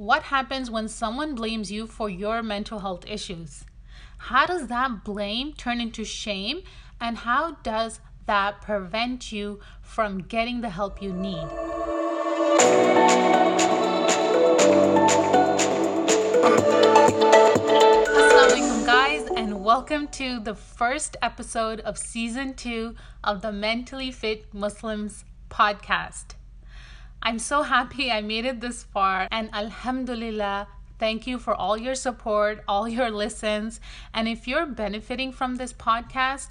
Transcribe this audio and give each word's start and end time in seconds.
What 0.00 0.22
happens 0.22 0.70
when 0.70 0.88
someone 0.88 1.34
blames 1.34 1.70
you 1.70 1.86
for 1.86 2.08
your 2.08 2.42
mental 2.42 2.78
health 2.78 3.04
issues? 3.06 3.66
How 4.16 4.46
does 4.46 4.68
that 4.68 5.04
blame 5.04 5.52
turn 5.52 5.78
into 5.78 6.06
shame? 6.06 6.62
And 6.98 7.18
how 7.18 7.58
does 7.62 8.00
that 8.24 8.62
prevent 8.62 9.30
you 9.30 9.60
from 9.82 10.22
getting 10.22 10.62
the 10.62 10.70
help 10.70 11.02
you 11.02 11.12
need? 11.12 11.44
Assalamualaikum, 18.16 18.86
guys, 18.86 19.28
and 19.36 19.62
welcome 19.62 20.08
to 20.12 20.40
the 20.40 20.54
first 20.54 21.18
episode 21.20 21.80
of 21.80 21.98
season 21.98 22.54
two 22.54 22.94
of 23.22 23.42
the 23.42 23.52
Mentally 23.52 24.10
Fit 24.10 24.46
Muslims 24.54 25.26
podcast. 25.50 26.39
I'm 27.22 27.38
so 27.38 27.62
happy 27.62 28.10
I 28.10 28.22
made 28.22 28.46
it 28.46 28.62
this 28.62 28.82
far, 28.82 29.28
and 29.30 29.50
Alhamdulillah, 29.52 30.68
thank 30.98 31.26
you 31.26 31.38
for 31.38 31.54
all 31.54 31.76
your 31.76 31.94
support, 31.94 32.64
all 32.66 32.88
your 32.88 33.10
listens. 33.10 33.78
And 34.14 34.26
if 34.26 34.48
you're 34.48 34.64
benefiting 34.64 35.30
from 35.30 35.56
this 35.56 35.74
podcast, 35.74 36.48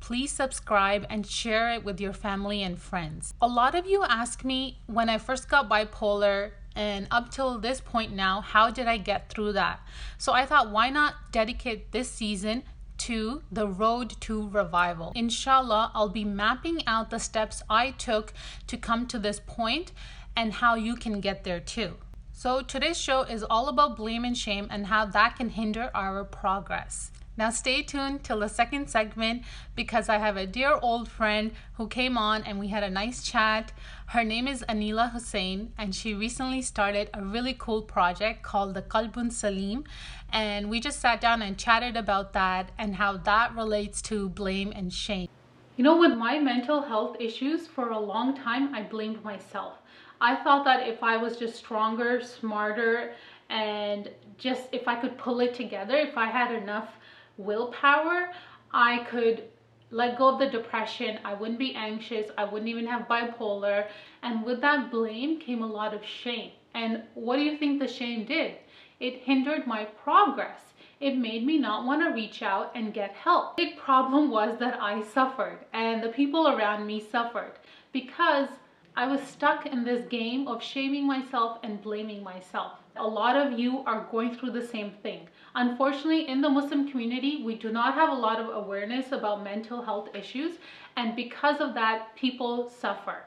please 0.00 0.30
subscribe 0.30 1.06
and 1.08 1.26
share 1.26 1.72
it 1.72 1.84
with 1.84 2.00
your 2.00 2.12
family 2.12 2.62
and 2.62 2.78
friends. 2.78 3.32
A 3.40 3.48
lot 3.48 3.74
of 3.74 3.86
you 3.86 4.04
ask 4.04 4.44
me 4.44 4.78
when 4.86 5.08
I 5.08 5.16
first 5.16 5.48
got 5.48 5.70
bipolar 5.70 6.50
and 6.76 7.08
up 7.10 7.30
till 7.30 7.58
this 7.58 7.80
point 7.80 8.12
now, 8.12 8.42
how 8.42 8.70
did 8.70 8.86
I 8.86 8.98
get 8.98 9.30
through 9.30 9.54
that? 9.54 9.80
So 10.18 10.34
I 10.34 10.44
thought, 10.44 10.70
why 10.70 10.90
not 10.90 11.14
dedicate 11.32 11.92
this 11.92 12.10
season 12.10 12.62
to 13.00 13.42
the 13.50 13.66
road 13.66 14.14
to 14.20 14.46
revival. 14.50 15.10
Inshallah, 15.14 15.90
I'll 15.94 16.10
be 16.10 16.24
mapping 16.24 16.86
out 16.86 17.08
the 17.08 17.18
steps 17.18 17.62
I 17.70 17.92
took 17.92 18.34
to 18.66 18.76
come 18.76 19.06
to 19.06 19.18
this 19.18 19.40
point 19.46 19.92
and 20.36 20.52
how 20.52 20.74
you 20.74 20.96
can 20.96 21.20
get 21.20 21.44
there 21.44 21.60
too. 21.60 21.96
So, 22.32 22.62
today's 22.62 22.98
show 22.98 23.22
is 23.22 23.42
all 23.42 23.68
about 23.68 23.96
blame 23.96 24.24
and 24.24 24.36
shame 24.36 24.68
and 24.70 24.86
how 24.86 25.04
that 25.06 25.36
can 25.36 25.50
hinder 25.50 25.90
our 25.94 26.24
progress. 26.24 27.10
Now, 27.36 27.48
stay 27.50 27.82
tuned 27.82 28.22
till 28.22 28.40
the 28.40 28.48
second 28.48 28.90
segment 28.90 29.44
because 29.74 30.08
I 30.08 30.18
have 30.18 30.36
a 30.36 30.46
dear 30.46 30.78
old 30.82 31.08
friend 31.08 31.52
who 31.74 31.86
came 31.86 32.18
on 32.18 32.42
and 32.42 32.58
we 32.58 32.68
had 32.68 32.82
a 32.82 32.90
nice 32.90 33.22
chat. 33.22 33.72
Her 34.08 34.24
name 34.24 34.46
is 34.46 34.62
Anila 34.68 35.12
Hussein, 35.12 35.72
and 35.78 35.94
she 35.94 36.12
recently 36.12 36.60
started 36.60 37.08
a 37.14 37.22
really 37.22 37.54
cool 37.58 37.80
project 37.80 38.42
called 38.42 38.74
the 38.74 38.82
Kalbun 38.82 39.32
Salim. 39.32 39.84
And 40.32 40.68
we 40.68 40.80
just 40.80 41.00
sat 41.00 41.20
down 41.20 41.40
and 41.40 41.56
chatted 41.56 41.96
about 41.96 42.34
that 42.34 42.72
and 42.76 42.96
how 42.96 43.16
that 43.18 43.54
relates 43.56 44.02
to 44.02 44.28
blame 44.28 44.72
and 44.76 44.92
shame. 44.92 45.28
You 45.76 45.84
know, 45.84 45.96
with 45.98 46.18
my 46.18 46.38
mental 46.38 46.82
health 46.82 47.16
issues, 47.18 47.66
for 47.66 47.88
a 47.88 47.98
long 47.98 48.36
time, 48.36 48.74
I 48.74 48.82
blamed 48.82 49.24
myself. 49.24 49.78
I 50.20 50.36
thought 50.36 50.64
that 50.64 50.86
if 50.86 51.02
I 51.02 51.16
was 51.16 51.36
just 51.36 51.56
stronger, 51.56 52.22
smarter, 52.22 53.14
and 53.48 54.10
just 54.38 54.68
if 54.72 54.86
I 54.86 54.96
could 54.96 55.16
pull 55.18 55.40
it 55.40 55.54
together, 55.54 55.96
if 55.96 56.16
I 56.16 56.26
had 56.26 56.52
enough 56.52 56.88
willpower, 57.36 58.30
I 58.72 59.04
could 59.10 59.44
let 59.90 60.18
go 60.18 60.28
of 60.28 60.38
the 60.38 60.46
depression. 60.46 61.18
I 61.24 61.34
wouldn't 61.34 61.58
be 61.58 61.74
anxious. 61.74 62.30
I 62.38 62.44
wouldn't 62.44 62.68
even 62.68 62.86
have 62.86 63.08
bipolar. 63.08 63.86
And 64.22 64.44
with 64.44 64.60
that 64.60 64.90
blame 64.90 65.40
came 65.40 65.62
a 65.62 65.66
lot 65.66 65.94
of 65.94 66.04
shame. 66.04 66.52
And 66.74 67.02
what 67.14 67.36
do 67.36 67.42
you 67.42 67.58
think 67.58 67.80
the 67.80 67.88
shame 67.88 68.24
did? 68.24 68.56
It 69.00 69.22
hindered 69.22 69.66
my 69.66 69.84
progress. 69.84 70.60
It 71.00 71.16
made 71.16 71.46
me 71.46 71.58
not 71.58 71.86
want 71.86 72.02
to 72.02 72.14
reach 72.14 72.42
out 72.42 72.72
and 72.74 72.92
get 72.92 73.12
help. 73.12 73.56
The 73.56 73.64
big 73.64 73.78
problem 73.78 74.30
was 74.30 74.58
that 74.58 74.78
I 74.80 75.02
suffered 75.02 75.58
and 75.72 76.02
the 76.02 76.10
people 76.10 76.48
around 76.48 76.86
me 76.86 77.00
suffered 77.00 77.54
because 77.92 78.48
I 78.96 79.06
was 79.06 79.20
stuck 79.22 79.66
in 79.66 79.84
this 79.84 80.06
game 80.08 80.48
of 80.48 80.62
shaming 80.62 81.06
myself 81.06 81.58
and 81.62 81.80
blaming 81.80 82.24
myself. 82.24 82.72
A 82.96 83.06
lot 83.06 83.36
of 83.36 83.58
you 83.58 83.84
are 83.86 84.08
going 84.10 84.34
through 84.34 84.50
the 84.50 84.66
same 84.66 84.90
thing. 84.90 85.28
Unfortunately, 85.54 86.28
in 86.28 86.40
the 86.40 86.50
Muslim 86.50 86.90
community, 86.90 87.42
we 87.44 87.54
do 87.54 87.70
not 87.70 87.94
have 87.94 88.10
a 88.10 88.20
lot 88.20 88.40
of 88.40 88.48
awareness 88.48 89.12
about 89.12 89.44
mental 89.44 89.80
health 89.80 90.08
issues, 90.14 90.58
and 90.96 91.14
because 91.14 91.60
of 91.60 91.72
that, 91.74 92.14
people 92.16 92.68
suffer. 92.68 93.24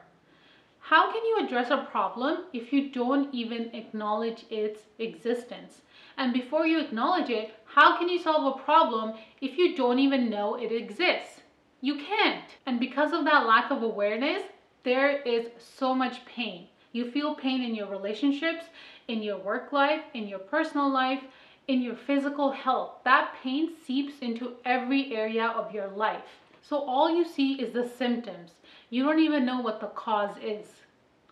How 0.80 1.12
can 1.12 1.26
you 1.26 1.46
address 1.46 1.72
a 1.72 1.88
problem 1.90 2.44
if 2.52 2.74
you 2.74 2.92
don't 2.92 3.34
even 3.34 3.74
acknowledge 3.74 4.46
its 4.50 4.82
existence? 5.00 5.82
And 6.18 6.34
before 6.34 6.68
you 6.68 6.82
acknowledge 6.82 7.30
it, 7.30 7.56
how 7.66 7.98
can 7.98 8.10
you 8.10 8.20
solve 8.20 8.54
a 8.54 8.64
problem 8.64 9.14
if 9.40 9.58
you 9.58 9.78
don't 9.78 10.00
even 10.00 10.30
know 10.30 10.56
it 10.56 10.74
exists? 10.74 11.42
You 11.80 11.96
can't. 11.96 12.50
And 12.66 12.80
because 12.82 13.14
of 13.14 13.24
that 13.26 13.48
lack 13.48 13.72
of 13.72 13.82
awareness, 13.82 14.44
there 14.84 15.22
is 15.22 15.48
so 15.58 15.96
much 15.96 16.26
pain. 16.26 16.68
You 16.92 17.10
feel 17.10 17.36
pain 17.36 17.62
in 17.64 17.74
your 17.74 17.88
relationships, 17.88 18.66
in 19.08 19.24
your 19.24 19.38
work 19.38 19.72
life, 19.72 20.02
in 20.14 20.28
your 20.28 20.40
personal 20.40 20.92
life, 20.92 21.24
in 21.68 21.82
your 21.82 21.96
physical 21.96 22.52
health. 22.52 22.96
That 23.06 23.34
pain 23.42 23.72
seeps 23.86 24.20
into 24.20 24.54
every 24.66 25.16
area 25.16 25.48
of 25.48 25.74
your 25.74 25.88
life. 25.88 26.24
So 26.62 26.78
all 26.80 27.10
you 27.10 27.26
see 27.26 27.54
is 27.54 27.74
the 27.74 27.88
symptoms. 27.88 28.52
You 28.90 29.04
don't 29.04 29.20
even 29.20 29.46
know 29.46 29.62
what 29.62 29.80
the 29.80 29.88
cause 29.88 30.36
is. 30.42 30.68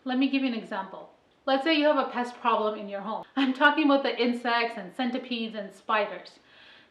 Let 0.05 0.17
me 0.17 0.29
give 0.29 0.41
you 0.43 0.47
an 0.47 0.57
example. 0.57 1.09
Let's 1.45 1.63
say 1.63 1.75
you 1.75 1.85
have 1.85 1.97
a 1.97 2.11
pest 2.11 2.39
problem 2.39 2.79
in 2.79 2.87
your 2.87 3.01
home. 3.01 3.23
I'm 3.35 3.53
talking 3.53 3.85
about 3.85 4.03
the 4.03 4.17
insects 4.17 4.77
and 4.77 4.93
centipedes 4.95 5.55
and 5.55 5.73
spiders. 5.73 6.39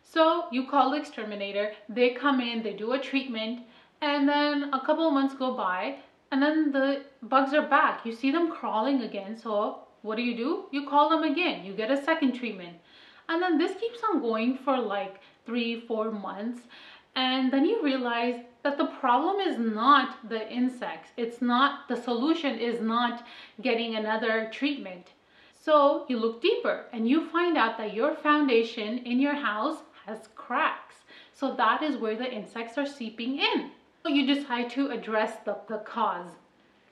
So 0.03 0.47
you 0.53 0.67
call 0.67 0.91
the 0.91 0.99
exterminator, 0.99 1.73
they 1.89 2.11
come 2.11 2.41
in, 2.41 2.63
they 2.63 2.75
do 2.75 2.93
a 2.93 2.99
treatment, 2.99 3.61
and 4.03 4.29
then 4.29 4.75
a 4.75 4.85
couple 4.85 5.07
of 5.07 5.15
months 5.15 5.35
go 5.35 5.57
by 5.57 5.97
and 6.31 6.43
then 6.43 6.73
the 6.73 7.03
bugs 7.23 7.53
are 7.55 7.67
back. 7.67 8.07
You 8.07 8.13
see 8.13 8.31
them 8.31 8.51
crawling 8.51 9.03
again. 9.03 9.37
So 9.37 9.81
what 10.03 10.17
do 10.17 10.23
you 10.23 10.37
do? 10.37 10.65
You 10.71 10.89
call 10.89 11.09
them 11.09 11.25
again. 11.25 11.65
You 11.65 11.73
get 11.73 11.91
a 11.91 12.03
second 12.03 12.33
treatment. 12.33 12.77
And 13.29 13.43
then 13.43 13.59
this 13.59 13.79
keeps 13.79 14.01
on 14.09 14.21
going 14.21 14.57
for 14.59 14.79
like 14.79 15.21
three, 15.47 15.81
four 15.81 16.11
months. 16.11 16.61
And 17.17 17.53
then 17.53 17.65
you 17.65 17.83
realize 17.83 18.41
that 18.63 18.79
the 18.79 18.87
problem 18.87 19.41
is 19.41 19.59
not 19.59 20.29
the 20.29 20.49
insects. 20.51 21.11
It's 21.17 21.43
not, 21.43 21.89
the 21.89 21.97
solution 21.97 22.59
is 22.59 22.81
not 22.81 23.27
getting 23.63 23.97
another 23.97 24.51
treatment. 24.53 25.09
So 25.61 26.07
you 26.09 26.19
look 26.19 26.41
deeper 26.41 26.87
and 26.93 27.09
you 27.09 27.29
find 27.29 27.57
out 27.57 27.77
that 27.79 27.95
your 27.95 28.15
foundation 28.15 28.99
in 28.99 29.21
your 29.21 29.35
house 29.35 29.79
has 30.07 30.29
cracks. 30.35 30.97
So 31.35 31.55
that 31.57 31.83
is 31.83 31.97
where 31.97 32.17
the 32.17 32.31
insects 32.31 32.79
are 32.79 32.87
seeping 32.87 33.39
in. 33.39 33.71
You 34.07 34.27
decide 34.27 34.71
to 34.71 34.91
address 34.91 35.37
the, 35.45 35.59
the 35.69 35.79
cause. 35.79 36.31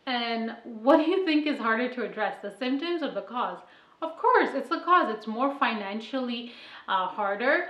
And 0.06 0.56
what 0.64 0.96
do 0.98 1.10
you 1.10 1.24
think 1.24 1.46
is 1.46 1.58
harder 1.58 1.92
to 1.94 2.04
address, 2.04 2.36
the 2.40 2.50
symptoms 2.50 3.02
or 3.02 3.10
the 3.10 3.22
cause? 3.22 3.58
Of 4.00 4.16
course, 4.16 4.50
it's 4.54 4.68
the 4.68 4.80
cause. 4.80 5.14
It's 5.14 5.26
more 5.26 5.54
financially 5.58 6.52
uh, 6.86 7.08
harder. 7.08 7.68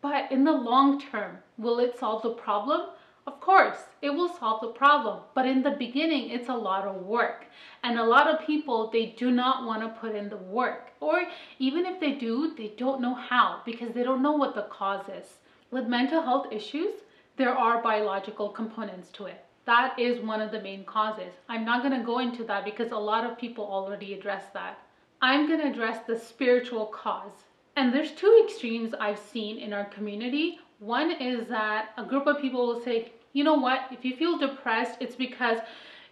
But 0.00 0.30
in 0.30 0.44
the 0.44 0.52
long 0.52 1.00
term, 1.00 1.38
will 1.58 1.78
it 1.78 1.98
solve 1.98 2.22
the 2.22 2.34
problem? 2.34 2.90
Of 3.26 3.40
course, 3.40 3.78
it 4.02 4.10
will 4.10 4.28
solve 4.28 4.60
the 4.60 4.68
problem. 4.68 5.20
But 5.34 5.46
in 5.46 5.62
the 5.62 5.70
beginning, 5.70 6.30
it's 6.30 6.48
a 6.48 6.54
lot 6.54 6.86
of 6.86 7.02
work. 7.02 7.46
And 7.84 7.98
a 7.98 8.04
lot 8.04 8.26
of 8.26 8.44
people, 8.44 8.90
they 8.90 9.14
do 9.16 9.30
not 9.30 9.64
want 9.64 9.82
to 9.82 10.00
put 10.00 10.16
in 10.16 10.28
the 10.28 10.36
work. 10.36 10.90
Or 11.00 11.22
even 11.60 11.86
if 11.86 12.00
they 12.00 12.12
do, 12.12 12.52
they 12.56 12.72
don't 12.76 13.00
know 13.00 13.14
how 13.14 13.60
because 13.64 13.92
they 13.92 14.02
don't 14.02 14.22
know 14.22 14.32
what 14.32 14.56
the 14.56 14.62
cause 14.62 15.08
is. 15.08 15.38
With 15.70 15.86
mental 15.86 16.22
health 16.22 16.48
issues, 16.52 16.92
there 17.36 17.56
are 17.56 17.82
biological 17.82 18.48
components 18.48 19.10
to 19.12 19.26
it. 19.26 19.44
That 19.64 19.98
is 19.98 20.20
one 20.20 20.40
of 20.40 20.50
the 20.50 20.60
main 20.60 20.84
causes. 20.84 21.32
I'm 21.48 21.64
not 21.64 21.82
going 21.82 21.98
to 21.98 22.04
go 22.04 22.18
into 22.18 22.44
that 22.44 22.64
because 22.64 22.90
a 22.90 22.96
lot 22.96 23.24
of 23.24 23.38
people 23.38 23.64
already 23.64 24.12
address 24.14 24.44
that. 24.54 24.78
I'm 25.20 25.46
going 25.46 25.60
to 25.60 25.68
address 25.68 26.04
the 26.06 26.18
spiritual 26.18 26.86
cause. 26.86 27.44
And 27.76 27.94
there's 27.94 28.12
two 28.12 28.44
extremes 28.44 28.92
I've 28.98 29.18
seen 29.18 29.58
in 29.58 29.72
our 29.72 29.84
community. 29.86 30.58
One 30.80 31.12
is 31.12 31.48
that 31.48 31.90
a 31.96 32.04
group 32.04 32.26
of 32.26 32.40
people 32.40 32.66
will 32.66 32.82
say, 32.82 33.12
you 33.32 33.44
know 33.44 33.54
what, 33.54 33.86
if 33.90 34.04
you 34.04 34.16
feel 34.16 34.36
depressed, 34.36 34.98
it's 35.00 35.14
because 35.14 35.58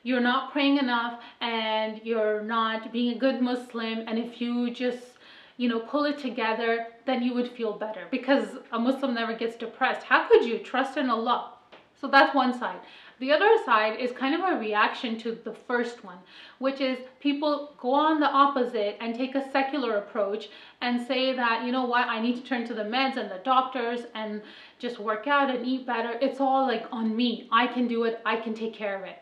you're 0.04 0.20
not 0.20 0.52
praying 0.52 0.78
enough 0.78 1.20
and 1.40 2.00
you're 2.04 2.42
not 2.42 2.92
being 2.92 3.16
a 3.16 3.18
good 3.18 3.42
Muslim. 3.42 4.04
And 4.06 4.18
if 4.18 4.40
you 4.40 4.70
just 4.70 5.18
you 5.60 5.68
know, 5.68 5.80
pull 5.80 6.06
it 6.06 6.16
together, 6.16 6.86
then 7.04 7.22
you 7.22 7.34
would 7.34 7.50
feel 7.50 7.74
better 7.74 8.06
because 8.10 8.48
a 8.72 8.78
Muslim 8.78 9.12
never 9.12 9.34
gets 9.34 9.56
depressed. 9.56 10.06
How 10.06 10.26
could 10.26 10.42
you 10.42 10.56
trust 10.58 10.96
in 10.96 11.10
Allah? 11.10 11.52
So 12.00 12.08
that's 12.08 12.34
one 12.34 12.58
side. 12.58 12.80
The 13.18 13.30
other 13.32 13.50
side 13.66 14.00
is 14.00 14.10
kind 14.10 14.34
of 14.34 14.40
a 14.40 14.58
reaction 14.58 15.18
to 15.18 15.38
the 15.44 15.52
first 15.52 16.02
one, 16.02 16.16
which 16.60 16.80
is 16.80 16.96
people 17.20 17.74
go 17.78 17.92
on 17.92 18.20
the 18.20 18.30
opposite 18.30 18.96
and 19.02 19.14
take 19.14 19.34
a 19.34 19.52
secular 19.52 19.98
approach 19.98 20.48
and 20.80 21.06
say 21.06 21.34
that, 21.34 21.66
you 21.66 21.72
know 21.72 21.84
what, 21.84 22.08
I 22.08 22.22
need 22.22 22.36
to 22.36 22.42
turn 22.42 22.66
to 22.68 22.72
the 22.72 22.84
meds 22.84 23.18
and 23.18 23.30
the 23.30 23.42
doctors 23.44 24.06
and 24.14 24.40
just 24.78 24.98
work 24.98 25.26
out 25.26 25.54
and 25.54 25.66
eat 25.66 25.86
better. 25.86 26.16
It's 26.22 26.40
all 26.40 26.66
like 26.66 26.86
on 26.90 27.14
me. 27.14 27.50
I 27.52 27.66
can 27.66 27.86
do 27.86 28.04
it. 28.04 28.22
I 28.24 28.36
can 28.36 28.54
take 28.54 28.72
care 28.72 28.96
of 28.96 29.04
it. 29.04 29.18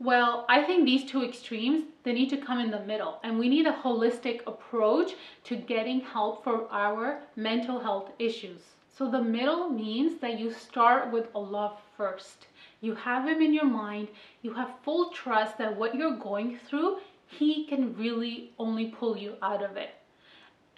Well, 0.00 0.44
I 0.48 0.62
think 0.62 0.84
these 0.84 1.10
two 1.10 1.24
extremes, 1.24 1.84
they 2.04 2.12
need 2.12 2.30
to 2.30 2.36
come 2.36 2.60
in 2.60 2.70
the 2.70 2.80
middle 2.80 3.18
and 3.24 3.36
we 3.36 3.48
need 3.48 3.66
a 3.66 3.72
holistic 3.72 4.46
approach 4.46 5.14
to 5.44 5.56
getting 5.56 6.00
help 6.00 6.44
for 6.44 6.70
our 6.70 7.22
mental 7.34 7.80
health 7.80 8.10
issues. 8.20 8.60
So 8.96 9.10
the 9.10 9.22
middle 9.22 9.68
means 9.68 10.20
that 10.20 10.38
you 10.38 10.52
start 10.52 11.12
with 11.12 11.26
Allah 11.34 11.76
first. 11.96 12.46
You 12.80 12.94
have 12.94 13.26
him 13.26 13.42
in 13.42 13.52
your 13.52 13.64
mind. 13.64 14.06
You 14.42 14.52
have 14.54 14.78
full 14.84 15.10
trust 15.10 15.58
that 15.58 15.76
what 15.76 15.96
you're 15.96 16.16
going 16.16 16.58
through, 16.68 16.98
he 17.26 17.64
can 17.64 17.96
really 17.96 18.52
only 18.56 18.86
pull 18.86 19.16
you 19.16 19.34
out 19.42 19.64
of 19.64 19.76
it. 19.76 19.90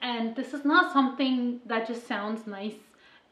And 0.01 0.35
this 0.35 0.55
is 0.55 0.65
not 0.65 0.95
something 0.95 1.61
that 1.67 1.87
just 1.87 2.07
sounds 2.07 2.47
nice 2.47 2.81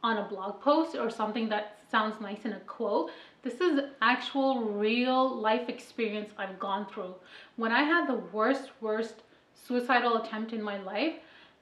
on 0.02 0.18
a 0.18 0.28
blog 0.28 0.60
post 0.60 0.96
or 0.96 1.08
something 1.08 1.48
that 1.48 1.77
sounds 1.90 2.20
nice 2.20 2.44
in 2.44 2.52
a 2.52 2.60
quote. 2.60 3.10
This 3.42 3.60
is 3.60 3.80
actual 4.02 4.64
real 4.64 5.36
life 5.40 5.68
experience 5.68 6.30
I've 6.36 6.58
gone 6.58 6.86
through. 6.86 7.14
When 7.56 7.72
I 7.72 7.82
had 7.82 8.06
the 8.06 8.22
worst, 8.32 8.70
worst 8.80 9.22
suicidal 9.54 10.16
attempt 10.16 10.52
in 10.52 10.62
my 10.62 10.78
life, 10.78 11.14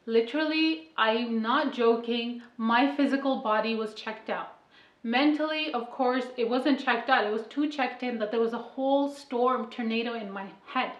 literally, 0.06 0.88
I'm 0.96 1.42
not 1.42 1.72
joking, 1.72 2.42
my 2.56 2.94
physical 2.96 3.36
body 3.36 3.74
was 3.74 3.94
checked 3.94 4.30
out. 4.30 4.54
Mentally, 5.02 5.72
of 5.72 5.90
course, 5.90 6.26
it 6.36 6.48
wasn't 6.48 6.84
checked 6.84 7.08
out. 7.08 7.24
It 7.24 7.32
was 7.32 7.46
too 7.46 7.70
checked 7.70 8.02
in 8.02 8.18
that 8.18 8.32
there 8.32 8.40
was 8.40 8.54
a 8.54 8.58
whole 8.58 9.08
storm 9.08 9.70
tornado 9.70 10.14
in 10.14 10.30
my 10.30 10.48
head. 10.66 10.92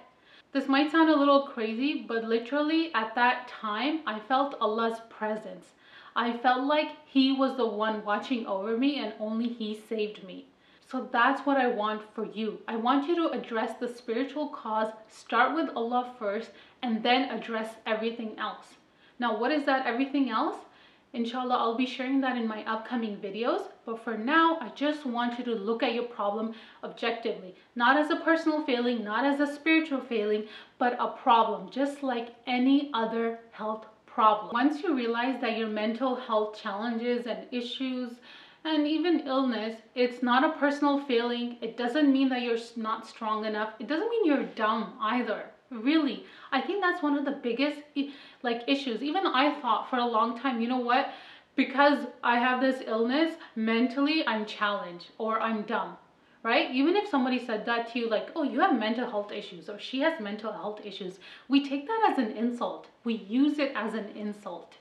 This 0.53 0.69
might 0.69 0.93
sound 0.93 1.11
a 1.11 1.17
little 1.17 1.49
crazy, 1.49 2.05
but 2.07 2.25
literally 2.25 2.95
at 2.95 3.15
that 3.17 3.49
time, 3.49 4.01
I 4.07 4.21
felt 4.21 4.55
Allah's 4.61 5.01
presence. 5.11 5.67
I 6.19 6.39
felt 6.39 6.65
like 6.65 6.93
He 7.05 7.31
was 7.31 7.59
the 7.59 7.67
one 7.67 8.03
watching 8.03 8.47
over 8.47 8.75
me 8.75 8.99
and 8.99 9.13
only 9.21 9.49
He 9.49 9.79
saved 9.87 10.25
me. 10.25 10.47
So 10.91 11.11
that's 11.13 11.45
what 11.45 11.59
I 11.59 11.69
want 11.69 12.03
for 12.15 12.25
you. 12.25 12.61
I 12.67 12.77
want 12.77 13.07
you 13.07 13.15
to 13.17 13.37
address 13.37 13.75
the 13.79 13.87
spiritual 13.87 14.49
cause, 14.49 14.93
start 15.09 15.55
with 15.55 15.69
Allah 15.77 16.15
first, 16.19 16.53
and 16.83 17.03
then 17.03 17.29
address 17.29 17.75
everything 17.85 18.39
else. 18.39 18.77
Now, 19.19 19.37
what 19.39 19.53
is 19.53 19.65
that 19.65 19.85
everything 19.85 20.31
else? 20.31 20.57
Inshallah, 21.13 21.57
I'll 21.57 21.77
be 21.77 21.85
sharing 21.87 22.23
that 22.23 22.39
in 22.39 22.49
my 22.49 22.65
upcoming 22.65 23.19
videos. 23.19 23.69
But 23.85 24.03
for 24.03 24.17
now, 24.17 24.59
I 24.61 24.69
just 24.71 25.05
want 25.05 25.39
you 25.39 25.45
to 25.45 25.55
look 25.55 25.83
at 25.83 25.93
your 25.93 26.05
problem 26.05 26.55
objectively. 26.83 27.57
Not 27.75 27.99
as 27.99 28.11
a 28.11 28.17
personal 28.17 28.65
failing, 28.65 29.05
not 29.05 29.27
as 29.27 29.41
a 29.41 29.53
spiritual 29.53 30.01
failing, 30.01 30.45
but 30.79 30.97
a 30.99 31.09
problem, 31.09 31.71
just 31.71 32.03
like 32.03 32.35
any 32.47 32.91
other 32.95 33.41
health 33.53 33.87
problem. 34.17 34.51
Once 34.55 34.83
you 34.83 34.97
realize 34.97 35.39
that 35.43 35.59
your 35.59 35.69
mental 35.69 36.17
health 36.17 36.59
challenges 36.59 37.27
and 37.27 37.41
issues 37.53 38.13
and 38.65 38.87
even 38.87 39.21
illness, 39.27 39.77
it's 39.95 40.23
not 40.23 40.43
a 40.43 40.59
personal 40.59 40.99
failing. 41.01 41.59
It 41.61 41.77
doesn't 41.77 42.11
mean 42.11 42.31
that 42.31 42.41
you're 42.41 42.65
not 42.77 43.07
strong 43.07 43.45
enough. 43.45 43.75
It 43.79 43.89
doesn't 43.89 44.09
mean 44.09 44.25
you're 44.25 44.51
dumb 44.65 44.95
either. 45.03 45.51
Really. 45.71 46.25
I 46.51 46.63
think 46.63 46.81
that's 46.81 47.03
one 47.03 47.19
of 47.19 47.27
the 47.27 47.39
biggest 47.43 47.81
like 48.43 48.63
issues. 48.67 49.03
Even 49.03 49.27
I 49.27 49.61
thought 49.61 49.91
for 49.91 49.99
a 49.99 50.07
long 50.07 50.41
time, 50.41 50.63
you 50.63 50.69
know 50.69 50.79
what? 50.79 51.13
Because 51.55 52.07
I 52.25 52.39
have 52.39 52.63
this 52.63 52.83
illness, 52.87 53.35
mentally 53.55 54.27
I'm 54.27 54.47
challenged 54.47 55.09
or 55.19 55.41
I'm 55.41 55.63
dumb. 55.63 55.99
Right? 56.47 56.71
Even 56.71 56.95
if 56.95 57.09
somebody 57.09 57.45
said 57.45 57.67
that 57.67 57.93
to 57.93 57.99
you, 57.99 58.09
like, 58.09 58.29
oh, 58.37 58.45
you 58.45 58.61
have 58.61 58.79
mental 58.79 59.11
health 59.11 59.33
issues 59.33 59.69
or 59.69 59.81
she 59.81 59.99
has 60.03 60.21
mental 60.21 60.53
health 60.53 60.81
issues, 60.85 61.19
we 61.49 61.69
take 61.69 61.89
that 61.89 62.11
as 62.13 62.19
an 62.19 62.37
insult. 62.37 62.87
We 63.03 63.15
use 63.15 63.59
it 63.59 63.73
as 63.75 63.95
an 63.95 64.11
insult. 64.15 64.75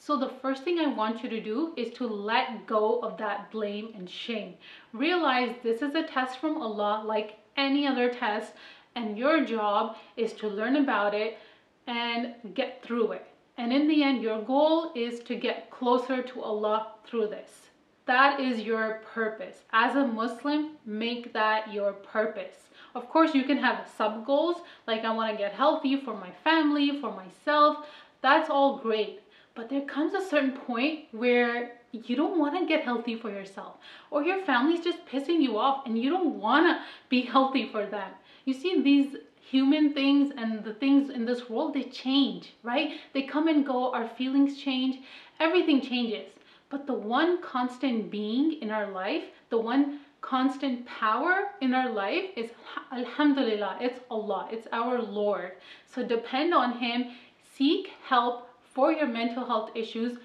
So 0.00 0.16
the 0.16 0.32
first 0.42 0.64
thing 0.64 0.80
I 0.80 0.88
want 0.88 1.22
you 1.22 1.28
to 1.28 1.40
do 1.40 1.74
is 1.76 1.92
to 1.92 2.08
let 2.08 2.66
go 2.66 2.98
of 3.02 3.18
that 3.18 3.52
blame 3.52 3.90
and 3.94 4.10
shame. 4.10 4.54
Realize 4.92 5.54
this 5.62 5.80
is 5.80 5.94
a 5.94 6.02
test 6.02 6.40
from 6.40 6.60
Allah 6.60 7.04
like 7.06 7.38
any 7.56 7.86
other 7.86 8.12
test 8.12 8.54
and 8.96 9.16
your 9.16 9.44
job 9.44 9.96
is 10.16 10.32
to 10.32 10.48
learn 10.48 10.74
about 10.74 11.14
it 11.14 11.38
and 11.86 12.34
get 12.54 12.82
through 12.82 13.12
it. 13.12 13.26
And 13.56 13.72
in 13.72 13.86
the 13.86 14.02
end, 14.02 14.24
your 14.24 14.42
goal 14.42 14.90
is 14.96 15.20
to 15.20 15.36
get 15.36 15.70
closer 15.70 16.20
to 16.20 16.42
Allah 16.42 16.94
through 17.06 17.28
this. 17.28 17.65
That 18.06 18.38
is 18.38 18.60
your 18.60 19.02
purpose. 19.12 19.64
As 19.72 19.96
a 19.96 20.06
Muslim, 20.06 20.76
make 20.86 21.32
that 21.32 21.72
your 21.72 21.92
purpose. 21.92 22.68
Of 22.94 23.08
course, 23.08 23.34
you 23.34 23.42
can 23.44 23.58
have 23.58 23.88
sub 23.96 24.24
goals 24.24 24.58
like 24.86 25.04
I 25.04 25.12
want 25.12 25.32
to 25.32 25.36
get 25.36 25.52
healthy 25.52 26.00
for 26.00 26.14
my 26.14 26.30
family, 26.44 27.00
for 27.00 27.12
myself. 27.12 27.84
That's 28.22 28.48
all 28.48 28.78
great. 28.78 29.20
But 29.56 29.68
there 29.68 29.82
comes 29.82 30.14
a 30.14 30.24
certain 30.24 30.52
point 30.52 31.06
where 31.10 31.72
you 31.90 32.14
don't 32.14 32.38
want 32.38 32.58
to 32.58 32.66
get 32.66 32.84
healthy 32.84 33.16
for 33.16 33.30
yourself, 33.30 33.76
or 34.10 34.22
your 34.22 34.44
family's 34.44 34.84
just 34.84 35.04
pissing 35.06 35.42
you 35.42 35.58
off 35.58 35.86
and 35.86 35.98
you 35.98 36.10
don't 36.10 36.38
want 36.38 36.66
to 36.66 36.82
be 37.08 37.22
healthy 37.34 37.68
for 37.68 37.86
them. 37.86 38.10
You 38.44 38.54
see, 38.54 38.82
these 38.82 39.16
human 39.40 39.94
things 39.94 40.32
and 40.36 40.62
the 40.62 40.74
things 40.74 41.10
in 41.10 41.24
this 41.24 41.48
world, 41.50 41.74
they 41.74 41.84
change, 41.84 42.54
right? 42.62 42.92
They 43.14 43.22
come 43.22 43.48
and 43.48 43.66
go, 43.66 43.92
our 43.92 44.08
feelings 44.08 44.60
change, 44.60 44.98
everything 45.40 45.80
changes. 45.80 46.26
But 46.68 46.86
the 46.86 46.94
one 46.94 47.40
constant 47.42 48.10
being 48.10 48.54
in 48.60 48.70
our 48.70 48.90
life, 48.90 49.24
the 49.50 49.58
one 49.58 50.00
constant 50.20 50.84
power 50.86 51.50
in 51.60 51.72
our 51.72 51.90
life 51.90 52.24
is 52.36 52.50
Alhamdulillah, 52.92 53.78
it's 53.80 54.00
Allah, 54.10 54.48
it's 54.50 54.66
our 54.72 55.00
Lord. 55.00 55.52
So 55.86 56.04
depend 56.04 56.52
on 56.52 56.78
Him, 56.78 57.12
seek 57.54 57.92
help 58.04 58.48
for 58.74 58.92
your 58.92 59.06
mental 59.06 59.44
health 59.46 59.70
issues 59.74 60.18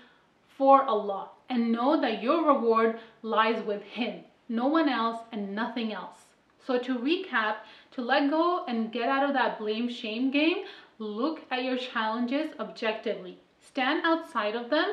for 0.58 0.84
Allah 0.84 1.30
and 1.50 1.72
know 1.72 2.00
that 2.02 2.24
your 2.24 2.46
reward 2.46 3.00
lies 3.22 3.64
with 3.64 3.84
Him, 3.84 4.24
no 4.50 4.68
one 4.68 4.90
else 4.90 5.22
and 5.32 5.56
nothing 5.56 5.94
else. 5.94 6.18
So, 6.66 6.78
to 6.78 6.98
recap, 6.98 7.56
to 7.92 8.02
let 8.02 8.30
go 8.30 8.66
and 8.68 8.92
get 8.92 9.10
out 9.10 9.28
of 9.28 9.34
that 9.34 9.58
blame 9.58 9.90
shame 9.90 10.30
game, 10.30 10.66
look 11.00 11.42
at 11.50 11.64
your 11.64 11.78
challenges 11.78 12.52
objectively. 12.60 13.40
Stand 13.60 14.06
outside 14.06 14.56
of 14.56 14.70
them 14.70 14.86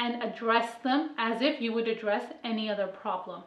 and 0.00 0.20
address 0.22 0.74
them 0.82 1.10
as 1.16 1.40
if 1.40 1.60
you 1.60 1.72
would 1.72 1.86
address 1.86 2.24
any 2.42 2.68
other 2.68 2.88
problem. 2.88 3.44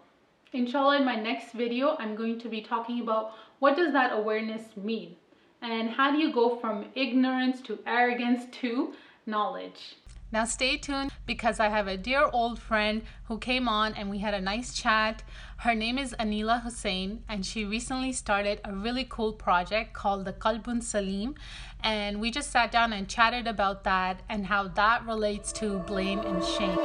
Inshallah, 0.54 1.00
in 1.00 1.06
my 1.06 1.16
next 1.16 1.52
video, 1.52 1.98
I'm 2.00 2.16
going 2.16 2.40
to 2.40 2.48
be 2.48 2.62
talking 2.62 3.02
about 3.02 3.34
what 3.60 3.76
does 3.76 3.92
that 3.92 4.14
awareness 4.14 4.78
mean? 4.78 5.18
And 5.62 5.90
how 5.90 6.12
do 6.12 6.18
you 6.18 6.32
go 6.32 6.56
from 6.58 6.86
ignorance 6.96 7.60
to 7.64 7.80
arrogance 7.86 8.46
to 8.62 8.94
knowledge. 9.26 9.96
Now, 10.34 10.46
stay 10.46 10.78
tuned 10.78 11.12
because 11.28 11.60
I 11.60 11.70
have 11.70 11.88
a 11.88 11.96
dear 11.96 12.28
old 12.34 12.58
friend 12.58 13.04
who 13.26 13.38
came 13.38 13.70
on 13.70 13.94
and 13.94 14.10
we 14.10 14.18
had 14.18 14.34
a 14.34 14.42
nice 14.42 14.74
chat. 14.74 15.22
Her 15.58 15.76
name 15.76 16.00
is 16.00 16.16
Anila 16.20 16.64
Hussein, 16.64 17.22
and 17.30 17.46
she 17.46 17.66
recently 17.66 18.12
started 18.14 18.60
a 18.66 18.74
really 18.74 19.06
cool 19.08 19.34
project 19.34 19.94
called 19.94 20.26
the 20.26 20.34
Kalbun 20.34 20.82
Salim. 20.82 21.36
And 21.84 22.20
we 22.20 22.32
just 22.32 22.50
sat 22.52 22.72
down 22.72 22.94
and 22.94 23.08
chatted 23.08 23.46
about 23.46 23.84
that 23.84 24.24
and 24.28 24.48
how 24.48 24.70
that 24.70 25.06
relates 25.06 25.54
to 25.54 25.78
blame 25.86 26.22
and 26.22 26.44
shame. 26.44 26.80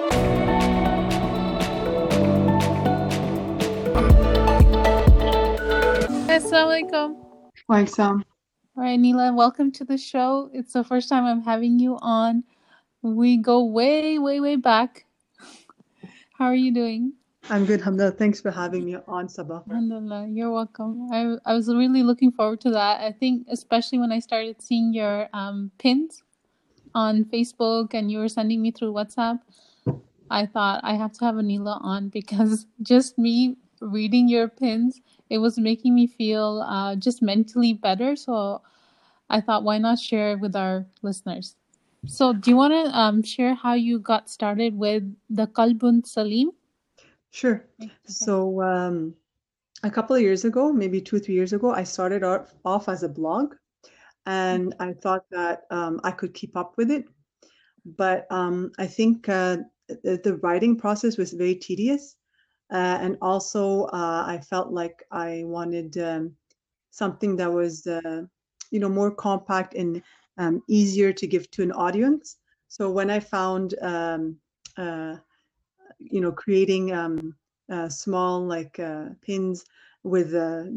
Assalamu 6.29 6.83
alaikum. 6.83 7.17
Welcome. 7.67 8.25
All 8.77 8.85
right, 8.85 9.00
Nila, 9.00 9.33
welcome 9.33 9.73
to 9.73 9.85
the 9.85 9.97
show. 9.97 10.50
It's 10.53 10.75
the 10.75 10.85
first 10.85 11.09
time 11.09 11.25
I'm 11.25 11.41
having 11.41 11.79
you 11.79 11.97
on. 12.03 12.45
We 13.03 13.37
go 13.37 13.65
way, 13.65 14.19
way, 14.19 14.40
way 14.40 14.57
back. 14.57 15.05
How 16.38 16.47
are 16.47 16.55
you 16.55 16.73
doing? 16.73 17.12
I'm 17.50 17.64
good, 17.64 17.81
Hamda. 17.81 18.17
Thanks 18.17 18.40
for 18.40 18.50
having 18.50 18.85
me 18.85 18.97
on, 19.07 19.28
Sabah. 19.28 19.62
Alhamdulillah, 19.69 20.28
you're 20.28 20.50
welcome. 20.50 21.09
I, 21.12 21.37
I 21.47 21.55
was 21.55 21.69
really 21.69 22.02
looking 22.02 22.33
forward 22.33 22.61
to 22.62 22.71
that. 22.71 23.00
I 23.00 23.12
think, 23.12 23.47
especially 23.50 23.99
when 23.99 24.12
I 24.12 24.19
started 24.19 24.61
seeing 24.61 24.93
your 24.93 25.28
um, 25.33 25.71
pins 25.78 26.23
on 26.95 27.25
Facebook 27.25 27.95
and 27.95 28.11
you 28.11 28.19
were 28.19 28.28
sending 28.28 28.61
me 28.61 28.71
through 28.71 28.93
WhatsApp, 28.93 29.40
I 30.31 30.47
thought 30.47 30.81
I 30.85 30.95
have 30.95 31.12
to 31.14 31.25
have 31.25 31.37
Anila 31.37 31.83
on 31.83 32.09
because 32.19 32.67
just 32.83 33.19
me 33.19 33.57
reading 33.81 34.28
your 34.28 34.49
pins 34.49 35.00
it 35.31 35.38
was 35.38 35.59
making 35.59 35.95
me 35.95 36.07
feel 36.07 36.64
uh, 36.67 36.97
just 36.97 37.23
mentally 37.23 37.73
better. 37.73 38.17
So 38.17 38.62
I 39.28 39.40
thought, 39.40 39.62
why 39.62 39.78
not 39.78 39.99
share 39.99 40.33
it 40.33 40.40
with 40.40 40.57
our 40.57 40.87
listeners? 41.02 41.55
So, 42.07 42.33
do 42.33 42.50
you 42.50 42.57
want 42.57 42.73
to 42.73 42.99
um, 42.99 43.23
share 43.23 43.55
how 43.55 43.75
you 43.75 43.99
got 43.99 44.31
started 44.31 44.76
with 44.76 45.02
the 45.31 45.47
Kalbun 45.49 46.07
Salim? 46.07 46.52
Sure. 47.31 47.67
Okay. 47.83 47.93
So, 48.07 48.62
um, 48.62 49.14
a 49.83 49.90
couple 49.90 50.17
of 50.17 50.23
years 50.23 50.45
ago, 50.45 50.73
maybe 50.73 51.00
two, 51.00 51.19
three 51.19 51.35
years 51.35 51.52
ago, 51.52 51.73
I 51.73 51.85
started 51.85 52.23
off, 52.23 52.55
off 52.64 52.88
as 52.88 53.02
a 53.02 53.09
blog 53.09 53.55
and 54.26 54.75
mm-hmm. 54.75 54.90
I 54.90 54.93
thought 54.95 55.25
that 55.31 55.62
um, 55.71 56.00
I 56.05 56.11
could 56.11 56.35
keep 56.35 56.57
up 56.57 56.75
with 56.76 56.90
it. 56.90 57.07
But 57.85 58.26
um, 58.31 58.73
I 58.78 58.87
think 58.87 59.28
uh, 59.28 59.59
the, 59.88 60.21
the, 60.23 60.37
writing 60.43 60.76
process 60.76 61.17
was 61.17 61.33
very 61.33 61.55
tedious. 61.55 62.17
Uh, 62.71 62.99
and 63.00 63.17
also, 63.23 63.85
uh, 63.85 64.25
I 64.26 64.40
felt 64.50 64.71
like 64.71 65.02
I 65.11 65.43
wanted 65.47 65.97
um, 65.97 66.37
something 66.90 67.37
that 67.37 67.50
was, 67.50 67.87
uh, 67.87 68.23
you 68.71 68.81
know, 68.81 68.90
more 68.90 69.11
compact 69.11 69.75
and 69.75 70.02
um, 70.38 70.62
easier 70.68 71.12
to 71.12 71.26
give 71.26 71.50
to 71.50 71.62
an 71.62 71.73
audience. 71.73 72.37
So 72.68 72.90
when 72.90 73.11
I 73.11 73.21
found, 73.21 73.75
um, 73.83 74.37
uh, 74.76 75.16
you 75.99 76.21
know, 76.21 76.33
creating 76.33 76.92
um, 76.92 77.35
uh, 77.71 77.88
small 77.88 78.40
like 78.47 78.78
uh, 78.78 79.07
pins 79.23 79.64
with 80.04 80.33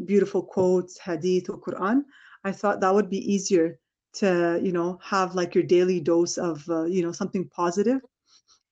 beautiful 0.06 0.42
quotes, 0.42 0.98
hadith 0.98 1.48
or 1.48 1.58
Quran, 1.58 2.02
I 2.44 2.52
thought 2.52 2.80
that 2.80 2.94
would 2.94 3.08
be 3.08 3.32
easier 3.32 3.78
to, 4.14 4.60
you 4.62 4.72
know, 4.72 4.98
have 5.02 5.34
like 5.34 5.54
your 5.54 5.64
daily 5.64 6.00
dose 6.00 6.36
of, 6.36 6.66
you 6.68 7.02
know, 7.02 7.12
something 7.12 7.48
positive. 7.48 8.00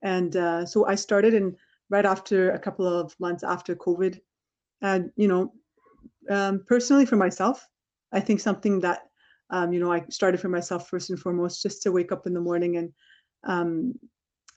And 0.03 0.33
so 0.69 0.87
I 0.87 0.97
started 0.97 1.35
in 1.35 1.57
right 1.89 2.05
after 2.05 2.51
a 2.51 2.59
couple 2.59 2.87
of 2.87 3.15
months 3.21 3.45
after 3.45 3.75
COVID. 3.77 4.21
And, 4.83 5.13
you 5.17 5.29
know, 5.29 5.53
um, 6.31 6.65
personally 6.67 7.07
for 7.07 7.17
myself, 7.17 7.67
I 8.13 8.21
think 8.21 8.41
something 8.41 8.81
that 8.81 9.10
um, 9.51 9.73
you 9.73 9.81
know, 9.81 9.93
I 9.93 10.05
started 10.09 10.41
for 10.41 10.49
myself 10.49 10.89
first 10.89 11.11
and 11.11 11.19
foremost, 11.19 11.63
just 11.63 11.83
to 11.83 11.93
wake 11.93 12.13
up 12.13 12.27
in 12.27 12.35
the 12.35 12.41
morning 12.41 12.77
and 12.77 12.93
um, 13.45 13.95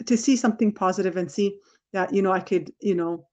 to 0.06 0.18
see 0.18 0.36
something 0.36 0.72
positive 0.72 1.18
and 1.18 1.32
see 1.32 1.58
that, 1.94 2.14
you 2.14 2.22
know, 2.22 2.32
I 2.32 2.40
could, 2.40 2.72
you 2.80 2.96
know, 2.96 3.28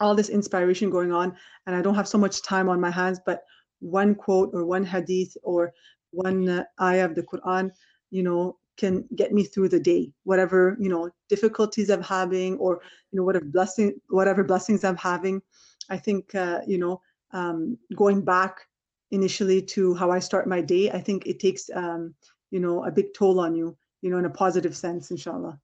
all 0.00 0.14
this 0.14 0.28
inspiration 0.28 0.90
going 0.90 1.12
on 1.12 1.36
and 1.66 1.76
I 1.76 1.82
don't 1.82 1.94
have 1.94 2.08
so 2.08 2.18
much 2.18 2.42
time 2.42 2.68
on 2.68 2.80
my 2.80 2.90
hands, 2.90 3.20
but 3.24 3.42
one 3.80 4.14
quote 4.14 4.50
or 4.52 4.64
one 4.64 4.84
hadith 4.84 5.36
or 5.42 5.72
one 6.10 6.48
uh, 6.48 6.64
ayah 6.80 7.04
of 7.04 7.14
the 7.14 7.22
Quran, 7.22 7.70
you 8.10 8.22
know, 8.22 8.58
can 8.76 9.04
get 9.14 9.32
me 9.32 9.44
through 9.44 9.68
the 9.68 9.78
day, 9.78 10.10
whatever, 10.24 10.76
you 10.80 10.88
know, 10.88 11.10
difficulties 11.28 11.90
I'm 11.90 12.02
having 12.02 12.56
or, 12.58 12.80
you 13.12 13.18
know, 13.18 13.24
whatever 13.24 13.44
blessing, 13.44 13.94
whatever 14.08 14.42
blessings 14.42 14.84
I'm 14.84 14.96
having. 14.96 15.40
I 15.90 15.96
think, 15.96 16.34
uh, 16.34 16.60
you 16.66 16.78
know, 16.78 17.00
um, 17.32 17.78
going 17.94 18.22
back 18.22 18.58
initially 19.14 19.62
to 19.62 19.94
how 19.94 20.10
I 20.10 20.18
start 20.18 20.46
my 20.46 20.60
day, 20.60 20.90
I 20.90 21.00
think 21.00 21.26
it 21.26 21.38
takes, 21.38 21.70
um, 21.74 22.14
you 22.50 22.60
know, 22.60 22.84
a 22.84 22.90
big 22.90 23.14
toll 23.14 23.40
on 23.40 23.54
you, 23.54 23.76
you 24.02 24.10
know, 24.10 24.18
in 24.18 24.24
a 24.24 24.30
positive 24.30 24.76
sense, 24.76 25.10
inshallah. 25.10 25.58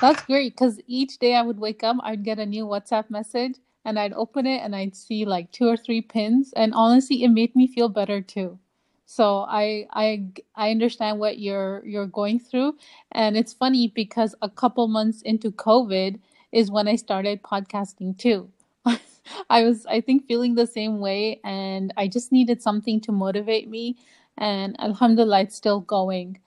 That's 0.00 0.22
great 0.22 0.54
because 0.54 0.80
each 0.86 1.18
day 1.18 1.34
I 1.34 1.42
would 1.42 1.58
wake 1.58 1.82
up, 1.82 1.96
I'd 2.02 2.24
get 2.24 2.38
a 2.38 2.46
new 2.46 2.66
WhatsApp 2.66 3.08
message 3.08 3.54
and 3.84 3.98
I'd 3.98 4.12
open 4.12 4.46
it 4.46 4.62
and 4.62 4.74
I'd 4.74 4.96
see 4.96 5.24
like 5.24 5.52
two 5.52 5.68
or 5.68 5.76
three 5.76 6.02
pins. 6.02 6.52
And 6.56 6.74
honestly, 6.74 7.22
it 7.22 7.28
made 7.28 7.54
me 7.54 7.66
feel 7.66 7.88
better 7.88 8.20
too. 8.20 8.58
So 9.06 9.46
I 9.48 9.86
I 9.92 10.26
I 10.56 10.72
understand 10.72 11.20
what 11.20 11.38
you're 11.38 11.80
you're 11.86 12.06
going 12.06 12.40
through, 12.40 12.76
and 13.12 13.36
it's 13.36 13.52
funny 13.52 13.86
because 13.86 14.34
a 14.42 14.50
couple 14.50 14.88
months 14.88 15.22
into 15.22 15.52
COVID 15.52 16.18
is 16.50 16.72
when 16.72 16.88
I 16.88 16.96
started 16.96 17.42
podcasting 17.44 18.18
too. 18.18 18.50
I 19.50 19.64
was 19.64 19.86
I 19.86 20.00
think 20.00 20.26
feeling 20.26 20.54
the 20.54 20.66
same 20.66 21.00
way, 21.00 21.40
and 21.44 21.92
I 21.96 22.08
just 22.08 22.32
needed 22.32 22.62
something 22.62 23.00
to 23.02 23.12
motivate 23.12 23.68
me, 23.70 23.96
and 24.38 24.76
Alhamdulillah, 24.80 25.42
it's 25.42 25.56
still 25.56 25.80
going. 25.80 26.40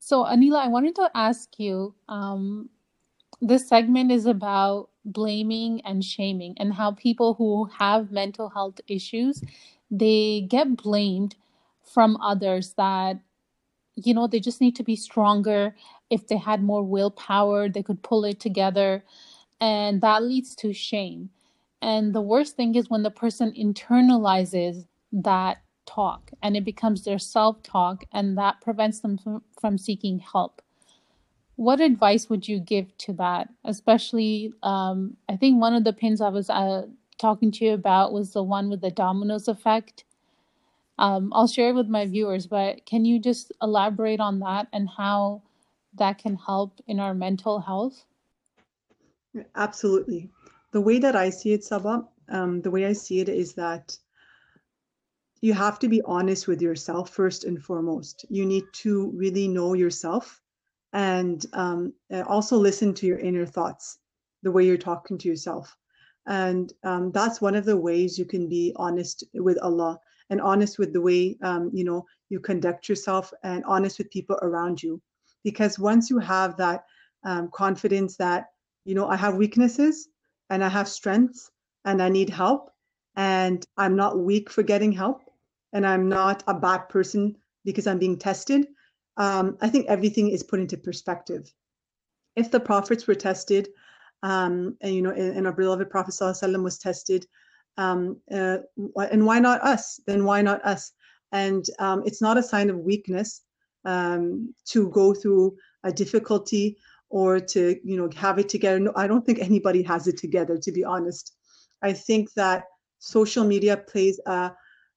So 0.00 0.24
Anila, 0.24 0.64
I 0.64 0.68
wanted 0.68 0.96
to 0.96 1.10
ask 1.14 1.58
you. 1.58 1.94
Um, 2.08 2.70
this 3.40 3.68
segment 3.68 4.10
is 4.12 4.26
about 4.26 4.90
blaming 5.04 5.80
and 5.84 6.04
shaming, 6.04 6.54
and 6.58 6.74
how 6.74 6.92
people 6.92 7.34
who 7.34 7.66
have 7.78 8.10
mental 8.12 8.48
health 8.50 8.80
issues 8.88 9.42
they 9.90 10.42
get 10.50 10.76
blamed 10.76 11.36
from 11.84 12.16
others 12.18 12.74
that 12.76 13.20
you 13.96 14.14
know 14.14 14.26
they 14.26 14.40
just 14.40 14.60
need 14.60 14.76
to 14.76 14.84
be 14.84 14.96
stronger 14.96 15.74
if 16.10 16.26
they 16.28 16.36
had 16.36 16.62
more 16.62 16.82
willpower 16.84 17.68
they 17.68 17.82
could 17.82 18.02
pull 18.02 18.24
it 18.24 18.40
together 18.40 19.04
and 19.60 20.00
that 20.02 20.22
leads 20.22 20.54
to 20.56 20.72
shame 20.72 21.30
and 21.82 22.14
the 22.14 22.20
worst 22.20 22.56
thing 22.56 22.74
is 22.74 22.90
when 22.90 23.02
the 23.02 23.10
person 23.10 23.52
internalizes 23.52 24.86
that 25.12 25.58
talk 25.86 26.30
and 26.42 26.56
it 26.56 26.64
becomes 26.64 27.04
their 27.04 27.18
self 27.18 27.62
talk 27.62 28.04
and 28.12 28.36
that 28.36 28.60
prevents 28.60 29.00
them 29.00 29.18
from, 29.18 29.42
from 29.60 29.78
seeking 29.78 30.18
help 30.18 30.62
what 31.56 31.80
advice 31.80 32.28
would 32.28 32.46
you 32.46 32.58
give 32.58 32.96
to 32.98 33.12
that 33.12 33.48
especially 33.64 34.52
um, 34.62 35.16
i 35.28 35.36
think 35.36 35.60
one 35.60 35.74
of 35.74 35.84
the 35.84 35.92
pins 35.92 36.20
i 36.20 36.28
was 36.28 36.50
uh, 36.50 36.82
talking 37.18 37.50
to 37.50 37.64
you 37.64 37.72
about 37.72 38.12
was 38.12 38.32
the 38.32 38.42
one 38.42 38.68
with 38.68 38.80
the 38.80 38.90
dominoes 38.90 39.48
effect 39.48 40.04
um, 40.98 41.32
I'll 41.34 41.46
share 41.46 41.70
it 41.70 41.74
with 41.74 41.88
my 41.88 42.06
viewers, 42.06 42.46
but 42.46 42.86
can 42.86 43.04
you 43.04 43.18
just 43.18 43.52
elaborate 43.60 44.20
on 44.20 44.38
that 44.40 44.68
and 44.72 44.88
how 44.88 45.42
that 45.94 46.18
can 46.18 46.36
help 46.36 46.80
in 46.86 47.00
our 47.00 47.14
mental 47.14 47.60
health? 47.60 48.04
Absolutely. 49.54 50.30
The 50.76 50.82
way 50.82 50.98
that 50.98 51.16
I 51.16 51.30
see 51.30 51.54
it, 51.54 51.64
Saba, 51.64 52.06
um, 52.28 52.60
the 52.60 52.70
way 52.70 52.84
I 52.84 52.92
see 52.92 53.20
it 53.20 53.30
is 53.30 53.54
that 53.54 53.96
you 55.40 55.54
have 55.54 55.78
to 55.78 55.88
be 55.88 56.02
honest 56.02 56.46
with 56.46 56.60
yourself 56.60 57.08
first 57.08 57.44
and 57.44 57.58
foremost. 57.64 58.26
You 58.28 58.44
need 58.44 58.64
to 58.84 59.10
really 59.16 59.48
know 59.48 59.72
yourself 59.72 60.42
and 60.92 61.46
um, 61.54 61.94
also 62.26 62.58
listen 62.58 62.92
to 62.92 63.06
your 63.06 63.18
inner 63.18 63.46
thoughts, 63.46 64.00
the 64.42 64.52
way 64.52 64.66
you're 64.66 64.76
talking 64.76 65.16
to 65.16 65.28
yourself. 65.28 65.74
And 66.26 66.70
um, 66.84 67.10
that's 67.10 67.40
one 67.40 67.54
of 67.54 67.64
the 67.64 67.78
ways 67.78 68.18
you 68.18 68.26
can 68.26 68.46
be 68.46 68.74
honest 68.76 69.24
with 69.32 69.56
Allah 69.62 69.98
and 70.28 70.42
honest 70.42 70.78
with 70.78 70.92
the 70.92 71.00
way 71.00 71.38
um, 71.42 71.70
you 71.72 71.84
know 71.84 72.04
you 72.28 72.38
conduct 72.38 72.86
yourself 72.86 73.32
and 73.44 73.64
honest 73.64 73.96
with 73.96 74.10
people 74.10 74.38
around 74.42 74.82
you 74.82 75.00
because 75.42 75.78
once 75.78 76.10
you 76.10 76.18
have 76.18 76.54
that 76.58 76.84
um, 77.24 77.48
confidence 77.54 78.18
that 78.18 78.48
you 78.84 78.94
know 78.94 79.08
i 79.08 79.16
have 79.16 79.36
weaknesses 79.36 80.08
and 80.50 80.64
i 80.64 80.68
have 80.68 80.88
strengths 80.88 81.50
and 81.84 82.02
i 82.02 82.08
need 82.08 82.30
help 82.30 82.70
and 83.16 83.66
i'm 83.76 83.96
not 83.96 84.18
weak 84.18 84.50
for 84.50 84.62
getting 84.62 84.92
help 84.92 85.22
and 85.72 85.86
i'm 85.86 86.08
not 86.08 86.42
a 86.46 86.54
bad 86.54 86.88
person 86.88 87.36
because 87.64 87.86
i'm 87.86 87.98
being 87.98 88.18
tested 88.18 88.66
um, 89.16 89.56
i 89.60 89.68
think 89.68 89.86
everything 89.86 90.30
is 90.30 90.42
put 90.42 90.60
into 90.60 90.76
perspective 90.76 91.52
if 92.36 92.50
the 92.50 92.60
prophets 92.60 93.06
were 93.06 93.14
tested 93.14 93.68
um, 94.22 94.76
and 94.80 94.94
you 94.94 95.02
know 95.02 95.10
and, 95.10 95.46
our 95.46 95.52
beloved 95.52 95.90
prophet 95.90 96.14
was 96.62 96.78
tested 96.78 97.26
um, 97.78 98.18
uh, 98.32 98.58
and 99.10 99.26
why 99.26 99.38
not 99.38 99.62
us? 99.62 100.00
Then 100.06 100.24
why 100.24 100.42
not 100.42 100.64
us? 100.64 100.92
And 101.32 101.64
um, 101.78 102.02
it's 102.06 102.22
not 102.22 102.38
a 102.38 102.42
sign 102.42 102.70
of 102.70 102.78
weakness 102.78 103.42
um, 103.84 104.54
to 104.66 104.88
go 104.90 105.14
through 105.14 105.56
a 105.84 105.92
difficulty 105.92 106.78
or 107.16 107.40
to 107.40 107.62
you 107.82 107.96
know 107.96 108.10
have 108.14 108.38
it 108.38 108.48
together. 108.54 108.78
No, 108.78 108.92
I 108.94 109.06
don't 109.06 109.24
think 109.24 109.38
anybody 109.38 109.82
has 109.92 110.06
it 110.06 110.18
together. 110.18 110.58
To 110.58 110.70
be 110.70 110.84
honest, 110.84 111.32
I 111.88 111.94
think 111.94 112.34
that 112.34 112.64
social 112.98 113.44
media 113.44 113.74
plays 113.92 114.20
a, 114.26 114.52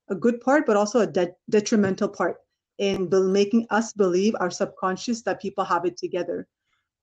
a 0.09 0.15
good 0.15 0.41
part, 0.41 0.65
but 0.65 0.75
also 0.75 0.99
a 0.99 1.07
de- 1.07 1.35
detrimental 1.49 2.09
part 2.09 2.35
in 2.77 3.07
be- 3.09 3.31
making 3.39 3.67
us 3.69 3.93
believe 3.93 4.35
our 4.39 4.51
subconscious 4.51 5.21
that 5.23 5.41
people 5.41 5.63
have 5.63 5.85
it 5.85 5.95
together. 5.95 6.45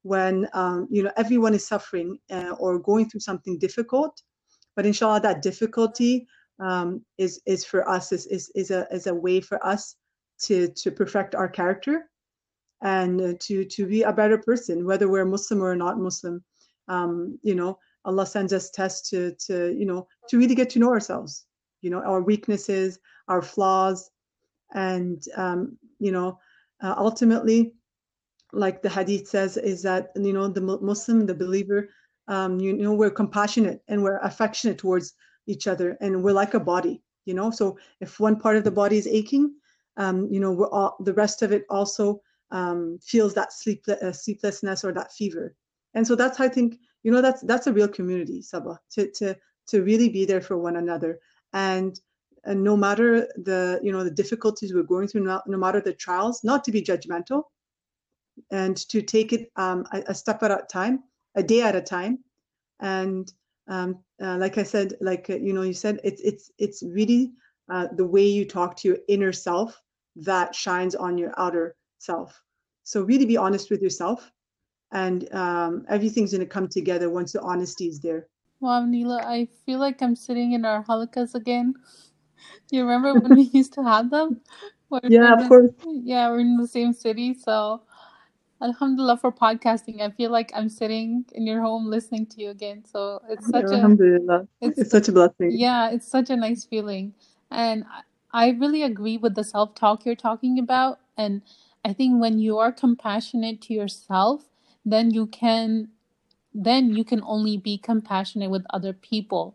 When 0.02 0.48
um, 0.52 0.86
you 0.90 1.02
know 1.02 1.12
everyone 1.16 1.54
is 1.54 1.66
suffering 1.66 2.18
uh, 2.30 2.54
or 2.60 2.78
going 2.78 3.08
through 3.08 3.24
something 3.30 3.58
difficult, 3.58 4.20
but 4.76 4.84
inshallah, 4.84 5.22
that 5.22 5.40
difficulty 5.40 6.26
um, 6.60 6.88
is 7.16 7.40
is 7.46 7.64
for 7.64 7.88
us 7.88 8.12
is, 8.12 8.26
is 8.26 8.52
is 8.54 8.70
a 8.70 8.86
is 8.92 9.06
a 9.06 9.14
way 9.14 9.40
for 9.40 9.58
us 9.66 9.96
to 10.42 10.68
to 10.82 10.90
perfect 10.90 11.34
our 11.34 11.48
character 11.48 12.10
and 12.82 13.20
uh, 13.20 13.34
to 13.40 13.64
to 13.64 13.86
be 13.86 14.02
a 14.02 14.12
better 14.12 14.38
person, 14.38 14.84
whether 14.84 15.08
we're 15.08 15.24
Muslim 15.24 15.62
or 15.62 15.74
not 15.76 15.98
Muslim. 15.98 16.44
Um, 16.88 17.38
you 17.42 17.54
know, 17.54 17.78
Allah 18.04 18.26
sends 18.26 18.52
us 18.52 18.70
tests 18.70 19.08
to 19.10 19.32
to 19.46 19.74
you 19.76 19.86
know 19.86 20.06
to 20.28 20.38
really 20.38 20.54
get 20.54 20.70
to 20.70 20.78
know 20.78 20.90
ourselves. 20.90 21.46
You 21.82 21.90
know, 21.90 22.02
our 22.02 22.22
weaknesses, 22.22 22.98
our 23.28 23.42
flaws, 23.42 24.10
and 24.74 25.22
um, 25.36 25.78
you 25.98 26.12
know, 26.12 26.38
uh, 26.82 26.94
ultimately, 26.96 27.74
like 28.52 28.82
the 28.82 28.90
Hadith 28.90 29.28
says, 29.28 29.56
is 29.56 29.82
that 29.82 30.10
you 30.16 30.32
know 30.32 30.48
the 30.48 30.60
Muslim, 30.60 31.26
the 31.26 31.34
believer, 31.34 31.88
um, 32.28 32.60
you, 32.60 32.72
know 32.74 32.92
we're 32.92 33.10
compassionate 33.10 33.82
and 33.88 34.02
we're 34.02 34.18
affectionate 34.18 34.78
towards 34.78 35.14
each 35.46 35.66
other 35.66 35.96
and 36.00 36.22
we're 36.22 36.32
like 36.32 36.54
a 36.54 36.60
body 36.60 37.02
you 37.24 37.34
know 37.34 37.50
so 37.50 37.78
if 38.00 38.18
one 38.18 38.38
part 38.38 38.56
of 38.56 38.64
the 38.64 38.70
body 38.70 38.98
is 38.98 39.06
aching 39.06 39.54
um, 39.96 40.28
you 40.30 40.40
know 40.40 40.52
we're 40.52 40.70
all, 40.70 40.96
the 41.00 41.14
rest 41.14 41.42
of 41.42 41.52
it 41.52 41.64
also 41.70 42.20
um, 42.50 42.98
feels 43.02 43.34
that 43.34 43.52
sleep, 43.52 43.84
uh, 43.88 44.12
sleeplessness 44.12 44.84
or 44.84 44.92
that 44.92 45.12
fever. 45.12 45.54
And 45.94 46.06
so 46.06 46.14
that's 46.14 46.38
how 46.38 46.44
i 46.44 46.48
think 46.48 46.78
you 47.02 47.10
know 47.10 47.22
that's 47.22 47.40
that's 47.42 47.66
a 47.66 47.72
real 47.72 47.88
community 47.88 48.42
Saba 48.42 48.78
to 48.92 49.10
to 49.12 49.36
to 49.68 49.82
really 49.82 50.08
be 50.08 50.24
there 50.24 50.40
for 50.40 50.58
one 50.58 50.76
another. 50.76 51.18
And 51.52 51.98
and 52.44 52.62
no 52.62 52.76
matter 52.76 53.28
the 53.36 53.80
you 53.82 53.92
know 53.92 54.04
the 54.04 54.10
difficulties 54.10 54.74
we're 54.74 54.82
going 54.82 55.08
through 55.08 55.24
no, 55.24 55.40
no 55.46 55.58
matter 55.58 55.80
the 55.80 55.94
trials 55.94 56.44
not 56.44 56.64
to 56.64 56.72
be 56.72 56.82
judgmental 56.82 57.44
and 58.50 58.76
to 58.76 59.02
take 59.02 59.32
it 59.32 59.50
um, 59.56 59.86
a, 59.92 60.04
a 60.08 60.14
step 60.14 60.42
at 60.42 60.50
a 60.50 60.62
time 60.70 61.02
a 61.34 61.42
day 61.42 61.62
at 61.62 61.76
a 61.76 61.82
time. 61.82 62.18
And 62.80 63.30
um, 63.68 63.98
uh, 64.22 64.36
like 64.36 64.58
i 64.58 64.62
said 64.62 64.94
like 65.00 65.28
you 65.28 65.52
know 65.52 65.62
you 65.62 65.74
said 65.74 66.00
it's 66.04 66.20
it's 66.22 66.50
it's 66.58 66.82
really 66.82 67.32
uh, 67.70 67.88
the 67.96 68.06
way 68.06 68.24
you 68.24 68.44
talk 68.44 68.76
to 68.76 68.88
your 68.88 68.98
inner 69.08 69.32
self 69.32 69.80
that 70.14 70.54
shines 70.54 70.94
on 70.94 71.18
your 71.18 71.32
outer 71.36 71.74
self 71.98 72.42
so 72.82 73.02
really 73.02 73.26
be 73.26 73.36
honest 73.36 73.70
with 73.70 73.82
yourself 73.82 74.30
and 74.92 75.32
um, 75.34 75.84
everything's 75.88 76.30
going 76.30 76.40
to 76.40 76.46
come 76.46 76.68
together 76.68 77.10
once 77.10 77.32
the 77.32 77.40
honesty 77.40 77.86
is 77.86 78.00
there 78.00 78.28
wow 78.60 78.84
Neela, 78.84 79.22
i 79.24 79.48
feel 79.64 79.78
like 79.78 80.02
i'm 80.02 80.16
sitting 80.16 80.52
in 80.52 80.64
our 80.64 80.84
halakas 80.84 81.34
again 81.34 81.74
you 82.70 82.82
remember 82.84 83.20
when 83.20 83.34
we 83.34 83.42
used 83.52 83.72
to 83.74 83.82
have 83.82 84.10
them 84.10 84.40
yeah 85.08 85.34
of 85.34 85.48
course 85.48 85.70
yeah 85.84 86.28
we're 86.30 86.40
in 86.40 86.56
the 86.56 86.68
same 86.68 86.92
city 86.92 87.34
so 87.34 87.82
Alhamdulillah 88.62 89.18
for 89.18 89.30
podcasting. 89.30 90.00
I 90.00 90.10
feel 90.10 90.30
like 90.30 90.50
I'm 90.54 90.68
sitting 90.68 91.24
in 91.32 91.46
your 91.46 91.60
home 91.60 91.90
listening 91.90 92.26
to 92.26 92.40
you 92.40 92.50
again. 92.50 92.84
So 92.84 93.20
it's 93.28 93.50
such 93.50 93.64
a 93.64 93.96
it's, 94.62 94.78
it's 94.78 94.90
such 94.90 95.08
a 95.08 95.12
blessing. 95.12 95.50
Yeah, 95.52 95.90
it's 95.90 96.08
such 96.08 96.30
a 96.30 96.36
nice 96.36 96.64
feeling. 96.64 97.12
And 97.50 97.84
I 98.32 98.50
really 98.50 98.82
agree 98.82 99.18
with 99.18 99.34
the 99.34 99.44
self-talk 99.44 100.06
you're 100.06 100.16
talking 100.16 100.58
about. 100.58 101.00
And 101.18 101.42
I 101.86 101.92
think 101.92 102.20
when 102.20 102.40
you 102.40 102.58
are 102.58 102.72
compassionate 102.72 103.62
to 103.62 103.72
yourself, 103.72 104.48
then 104.84 105.12
you 105.12 105.26
can 105.26 105.88
then 106.52 106.92
you 106.96 107.04
can 107.04 107.22
only 107.24 107.56
be 107.56 107.78
compassionate 107.78 108.50
with 108.50 108.64
other 108.70 108.92
people. 108.92 109.54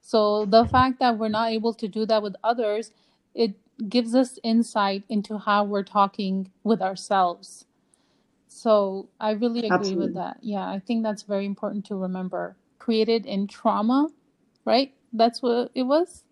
So 0.00 0.44
the 0.44 0.64
fact 0.64 1.00
that 1.00 1.18
we're 1.18 1.28
not 1.28 1.50
able 1.50 1.74
to 1.74 1.88
do 1.88 2.06
that 2.06 2.22
with 2.22 2.36
others, 2.44 2.92
it 3.34 3.54
gives 3.88 4.14
us 4.14 4.38
insight 4.44 5.02
into 5.08 5.38
how 5.38 5.64
we're 5.64 5.82
talking 5.82 6.52
with 6.62 6.80
ourselves. 6.80 7.64
So 8.46 9.08
I 9.18 9.32
really 9.32 9.60
agree 9.60 9.72
Absolutely. 9.72 10.06
with 10.06 10.14
that. 10.14 10.36
Yeah, 10.40 10.68
I 10.68 10.78
think 10.78 11.02
that's 11.02 11.22
very 11.22 11.46
important 11.46 11.84
to 11.86 11.96
remember. 11.96 12.54
Created 12.78 13.26
in 13.26 13.48
trauma, 13.48 14.08
right? 14.64 14.92
That's 15.12 15.42
what 15.42 15.72
it 15.74 15.82
was? 15.84 16.22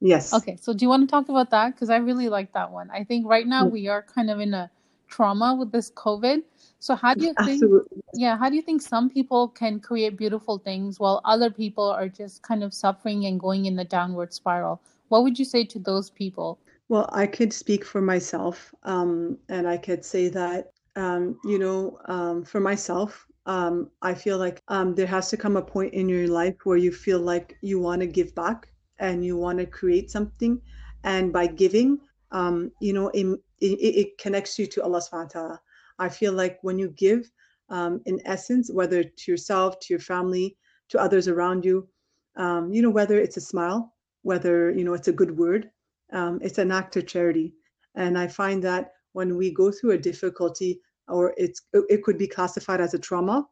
Yes. 0.00 0.32
Okay, 0.32 0.56
so 0.60 0.72
do 0.72 0.84
you 0.84 0.88
want 0.88 1.08
to 1.08 1.10
talk 1.10 1.28
about 1.28 1.50
that? 1.50 1.74
Because 1.74 1.90
I 1.90 1.96
really 1.96 2.28
like 2.28 2.52
that 2.52 2.70
one. 2.70 2.90
I 2.92 3.02
think 3.02 3.26
right 3.26 3.46
now 3.46 3.66
we 3.66 3.88
are 3.88 4.02
kind 4.02 4.30
of 4.30 4.38
in 4.38 4.54
a 4.54 4.70
trauma 5.14 5.54
with 5.54 5.70
this 5.70 5.90
COVID. 5.92 6.42
So 6.78 6.94
how 6.94 7.14
do 7.14 7.24
you 7.26 7.34
think, 7.44 7.62
Absolutely. 7.62 8.02
yeah, 8.14 8.36
how 8.36 8.48
do 8.48 8.56
you 8.56 8.62
think 8.62 8.82
some 8.82 9.08
people 9.08 9.48
can 9.48 9.80
create 9.80 10.16
beautiful 10.16 10.58
things 10.58 10.98
while 10.98 11.20
other 11.24 11.50
people 11.50 11.84
are 11.84 12.08
just 12.08 12.42
kind 12.42 12.62
of 12.64 12.74
suffering 12.74 13.26
and 13.26 13.38
going 13.38 13.66
in 13.66 13.76
the 13.76 13.84
downward 13.84 14.32
spiral? 14.32 14.80
What 15.08 15.22
would 15.22 15.38
you 15.38 15.44
say 15.44 15.64
to 15.64 15.78
those 15.78 16.10
people? 16.10 16.58
Well, 16.88 17.08
I 17.12 17.26
could 17.26 17.52
speak 17.52 17.84
for 17.84 18.02
myself, 18.02 18.74
um, 18.82 19.38
and 19.48 19.66
I 19.66 19.78
could 19.78 20.04
say 20.04 20.28
that, 20.28 20.72
um, 20.96 21.38
you 21.44 21.58
know, 21.58 21.98
um, 22.06 22.44
for 22.44 22.60
myself, 22.60 23.26
um, 23.46 23.90
I 24.02 24.14
feel 24.14 24.38
like 24.38 24.62
um, 24.68 24.94
there 24.94 25.06
has 25.06 25.28
to 25.30 25.36
come 25.36 25.56
a 25.56 25.62
point 25.62 25.94
in 25.94 26.08
your 26.08 26.28
life 26.28 26.56
where 26.64 26.76
you 26.76 26.92
feel 26.92 27.20
like 27.20 27.56
you 27.62 27.78
want 27.78 28.00
to 28.00 28.06
give 28.06 28.34
back 28.34 28.68
and 28.98 29.24
you 29.24 29.36
want 29.36 29.58
to 29.58 29.66
create 29.66 30.10
something. 30.10 30.60
And 31.04 31.32
by 31.32 31.46
giving, 31.46 31.98
um, 32.32 32.72
you 32.80 32.92
know, 32.92 33.10
it, 33.14 33.40
it, 33.60 33.66
it 33.66 34.18
connects 34.18 34.58
you 34.58 34.66
to 34.66 34.82
Allah 34.82 35.00
subhanahu 35.00 35.34
wa 35.34 35.40
ta'ala. 35.40 35.60
I 35.98 36.08
feel 36.08 36.32
like 36.32 36.58
when 36.62 36.78
you 36.78 36.88
give, 36.90 37.30
um, 37.68 38.00
in 38.06 38.20
essence, 38.24 38.70
whether 38.72 39.02
to 39.04 39.30
yourself, 39.30 39.78
to 39.80 39.92
your 39.92 40.00
family, 40.00 40.56
to 40.88 40.98
others 41.00 41.28
around 41.28 41.64
you, 41.64 41.88
um, 42.36 42.72
you 42.72 42.82
know, 42.82 42.90
whether 42.90 43.18
it's 43.18 43.36
a 43.36 43.40
smile, 43.40 43.94
whether, 44.22 44.70
you 44.72 44.84
know, 44.84 44.94
it's 44.94 45.08
a 45.08 45.12
good 45.12 45.36
word, 45.36 45.70
um, 46.12 46.40
it's 46.42 46.58
an 46.58 46.72
act 46.72 46.96
of 46.96 47.06
charity. 47.06 47.54
And 47.94 48.18
I 48.18 48.26
find 48.26 48.62
that 48.64 48.92
when 49.12 49.36
we 49.36 49.52
go 49.52 49.70
through 49.70 49.92
a 49.92 49.98
difficulty 49.98 50.80
or 51.08 51.34
it's 51.36 51.62
it 51.72 52.02
could 52.02 52.18
be 52.18 52.26
classified 52.26 52.80
as 52.80 52.94
a 52.94 52.98
trauma, 52.98 53.46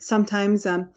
sometimes 0.00 0.66
um, 0.66 0.90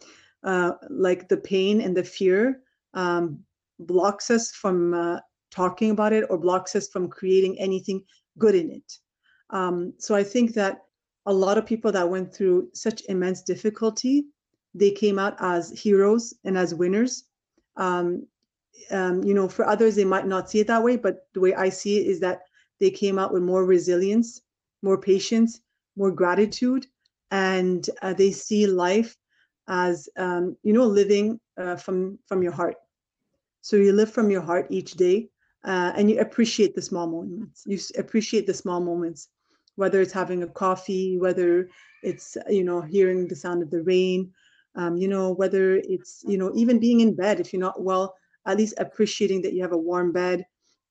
uh, 0.44 0.72
like 0.90 1.28
the 1.28 1.36
pain 1.36 1.80
and 1.80 1.96
the 1.96 2.04
fear 2.04 2.60
um, 2.94 3.38
blocks 3.78 4.30
us 4.30 4.50
from 4.50 4.94
uh, 4.94 5.20
talking 5.50 5.90
about 5.90 6.12
it 6.12 6.24
or 6.30 6.38
blocks 6.38 6.76
us 6.76 6.88
from 6.88 7.08
creating 7.08 7.58
anything 7.58 8.02
good 8.38 8.54
in 8.54 8.70
it. 8.70 8.92
Um, 9.50 9.94
so 9.98 10.14
I 10.14 10.24
think 10.24 10.54
that 10.54 10.82
a 11.26 11.32
lot 11.32 11.58
of 11.58 11.66
people 11.66 11.92
that 11.92 12.08
went 12.08 12.34
through 12.34 12.68
such 12.74 13.02
immense 13.08 13.42
difficulty, 13.42 14.24
they 14.74 14.90
came 14.90 15.18
out 15.18 15.36
as 15.40 15.70
heroes 15.70 16.34
and 16.44 16.56
as 16.56 16.74
winners. 16.74 17.24
Um, 17.76 18.26
um, 18.90 19.24
you 19.24 19.34
know, 19.34 19.48
for 19.48 19.66
others, 19.66 19.96
they 19.96 20.04
might 20.04 20.26
not 20.26 20.50
see 20.50 20.60
it 20.60 20.66
that 20.68 20.82
way, 20.82 20.96
but 20.96 21.26
the 21.34 21.40
way 21.40 21.54
I 21.54 21.68
see 21.68 21.98
it 21.98 22.06
is 22.06 22.20
that 22.20 22.42
they 22.80 22.90
came 22.90 23.18
out 23.18 23.32
with 23.32 23.42
more 23.42 23.64
resilience, 23.64 24.40
more 24.82 25.00
patience, 25.00 25.60
more 25.96 26.12
gratitude, 26.12 26.86
and 27.30 27.88
uh, 28.02 28.14
they 28.14 28.30
see 28.30 28.66
life 28.66 29.16
as, 29.68 30.08
um, 30.16 30.56
you 30.62 30.72
know, 30.72 30.86
living 30.86 31.40
uh, 31.58 31.76
from 31.76 32.18
from 32.26 32.42
your 32.42 32.52
heart. 32.52 32.76
So 33.60 33.76
you 33.76 33.92
live 33.92 34.12
from 34.12 34.30
your 34.30 34.40
heart 34.42 34.66
each 34.70 34.92
day, 34.92 35.28
uh, 35.68 35.92
and 35.96 36.10
you 36.10 36.18
appreciate 36.20 36.74
the 36.74 36.82
small 36.82 37.06
moments. 37.06 37.64
You 37.66 37.78
appreciate 37.98 38.46
the 38.46 38.54
small 38.54 38.80
moments, 38.80 39.28
whether 39.76 40.00
it's 40.00 40.12
having 40.12 40.42
a 40.42 40.48
coffee, 40.64 41.18
whether 41.18 41.68
it's 42.02 42.36
you 42.48 42.64
know 42.64 42.80
hearing 42.80 43.28
the 43.28 43.36
sound 43.36 43.62
of 43.62 43.70
the 43.70 43.82
rain, 43.82 44.32
um, 44.74 44.96
you 44.96 45.08
know, 45.08 45.32
whether 45.32 45.76
it's 45.76 46.24
you 46.26 46.38
know 46.38 46.50
even 46.54 46.78
being 46.80 47.00
in 47.00 47.14
bed 47.14 47.40
if 47.40 47.52
you're 47.52 47.68
not 47.68 47.82
well 47.82 48.14
at 48.48 48.56
least 48.56 48.74
appreciating 48.78 49.42
that 49.42 49.52
you 49.52 49.62
have 49.62 49.72
a 49.72 49.78
warm 49.78 50.10
bed 50.10 50.44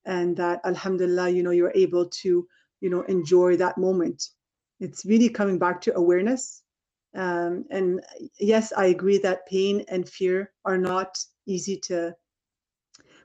and 0.06 0.36
that 0.36 0.60
alhamdulillah 0.64 1.28
you 1.28 1.42
know 1.42 1.50
you're 1.50 1.72
able 1.74 2.06
to 2.08 2.46
you 2.80 2.90
know 2.90 3.02
enjoy 3.02 3.56
that 3.56 3.76
moment 3.76 4.28
it's 4.80 5.04
really 5.04 5.28
coming 5.28 5.58
back 5.58 5.80
to 5.80 5.94
awareness 5.96 6.62
um, 7.16 7.64
and 7.70 8.00
yes 8.38 8.72
i 8.76 8.86
agree 8.86 9.18
that 9.18 9.46
pain 9.46 9.84
and 9.88 10.08
fear 10.08 10.52
are 10.64 10.78
not 10.78 11.18
easy 11.46 11.76
to 11.76 12.14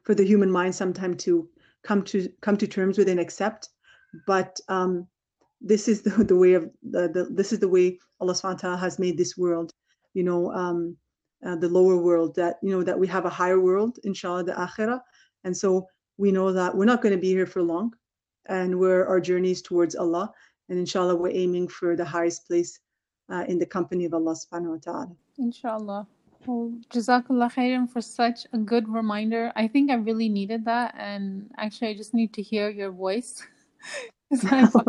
for 0.04 0.16
the 0.16 0.26
human 0.26 0.52
mind 0.52 0.76
sometimes 0.76 1.24
to 1.24 1.48
come 1.84 2.04
to 2.04 2.30
come 2.42 2.58
to 2.58 2.68
terms 2.68 2.98
with 2.98 3.10
and 3.10 3.20
accept. 3.20 3.70
But 4.28 4.60
um, 4.68 5.08
this 5.64 5.88
is 5.88 6.02
the, 6.02 6.10
the 6.32 6.36
way 6.36 6.54
of 6.54 6.70
the, 6.84 7.08
the 7.08 7.28
this 7.32 7.54
is 7.54 7.60
the 7.60 7.70
way 7.70 7.98
allah 8.20 8.34
subhanahu 8.34 8.78
has 8.78 9.00
made 9.00 9.18
this 9.18 9.38
world 9.38 9.74
you 10.14 10.24
know 10.24 10.52
um, 10.52 10.96
uh, 11.46 11.56
the 11.56 11.70
lower 11.70 11.98
world 11.98 12.36
that 12.36 12.58
you 12.62 12.72
know 12.72 12.84
that 12.84 13.00
we 13.00 13.08
have 13.08 13.26
a 13.26 13.30
higher 13.30 13.60
world 13.60 13.98
inshallah 14.04 14.44
the 14.44 14.54
akhirah. 14.54 15.02
And 15.46 15.56
so 15.56 15.88
we 16.18 16.32
know 16.32 16.54
that 16.54 16.74
we're 16.74 16.86
not 16.86 17.02
going 17.02 17.16
to 17.16 17.20
be 17.20 17.30
here 17.30 17.46
for 17.46 17.62
long 17.62 17.94
and 18.46 18.80
we're 18.80 19.06
our 19.06 19.20
journeys 19.20 19.62
towards 19.62 19.96
allah 19.96 20.32
and 20.70 20.80
inshallah 20.80 21.16
we're 21.16 21.36
aiming 21.44 21.68
for 21.68 21.96
the 21.96 22.06
highest 22.06 22.48
place 22.48 22.80
uh, 23.30 23.44
in 23.48 23.58
the 23.60 23.66
company 23.66 24.06
of 24.06 24.14
allah 24.14 24.36
subhanahu 24.36 24.76
wa 24.76 24.82
ta'ala. 24.82 25.16
Inshallah 25.38 26.08
well 26.48 26.72
jazakallah 26.90 27.52
khairan 27.54 27.90
for 27.90 28.02
such 28.02 28.46
a 28.54 28.58
good 28.58 28.88
reminder. 28.90 29.52
I 29.56 29.68
think 29.68 29.92
i 29.92 29.96
really 29.96 30.30
needed 30.30 30.66
that 30.66 30.96
and 30.98 31.50
actually 31.58 31.90
i 31.90 31.94
just 31.94 32.14
need 32.14 32.34
to 32.34 32.42
hear 32.42 32.70
your 32.70 32.92
voice. 32.92 33.44
I, 34.52 34.66
find, 34.66 34.88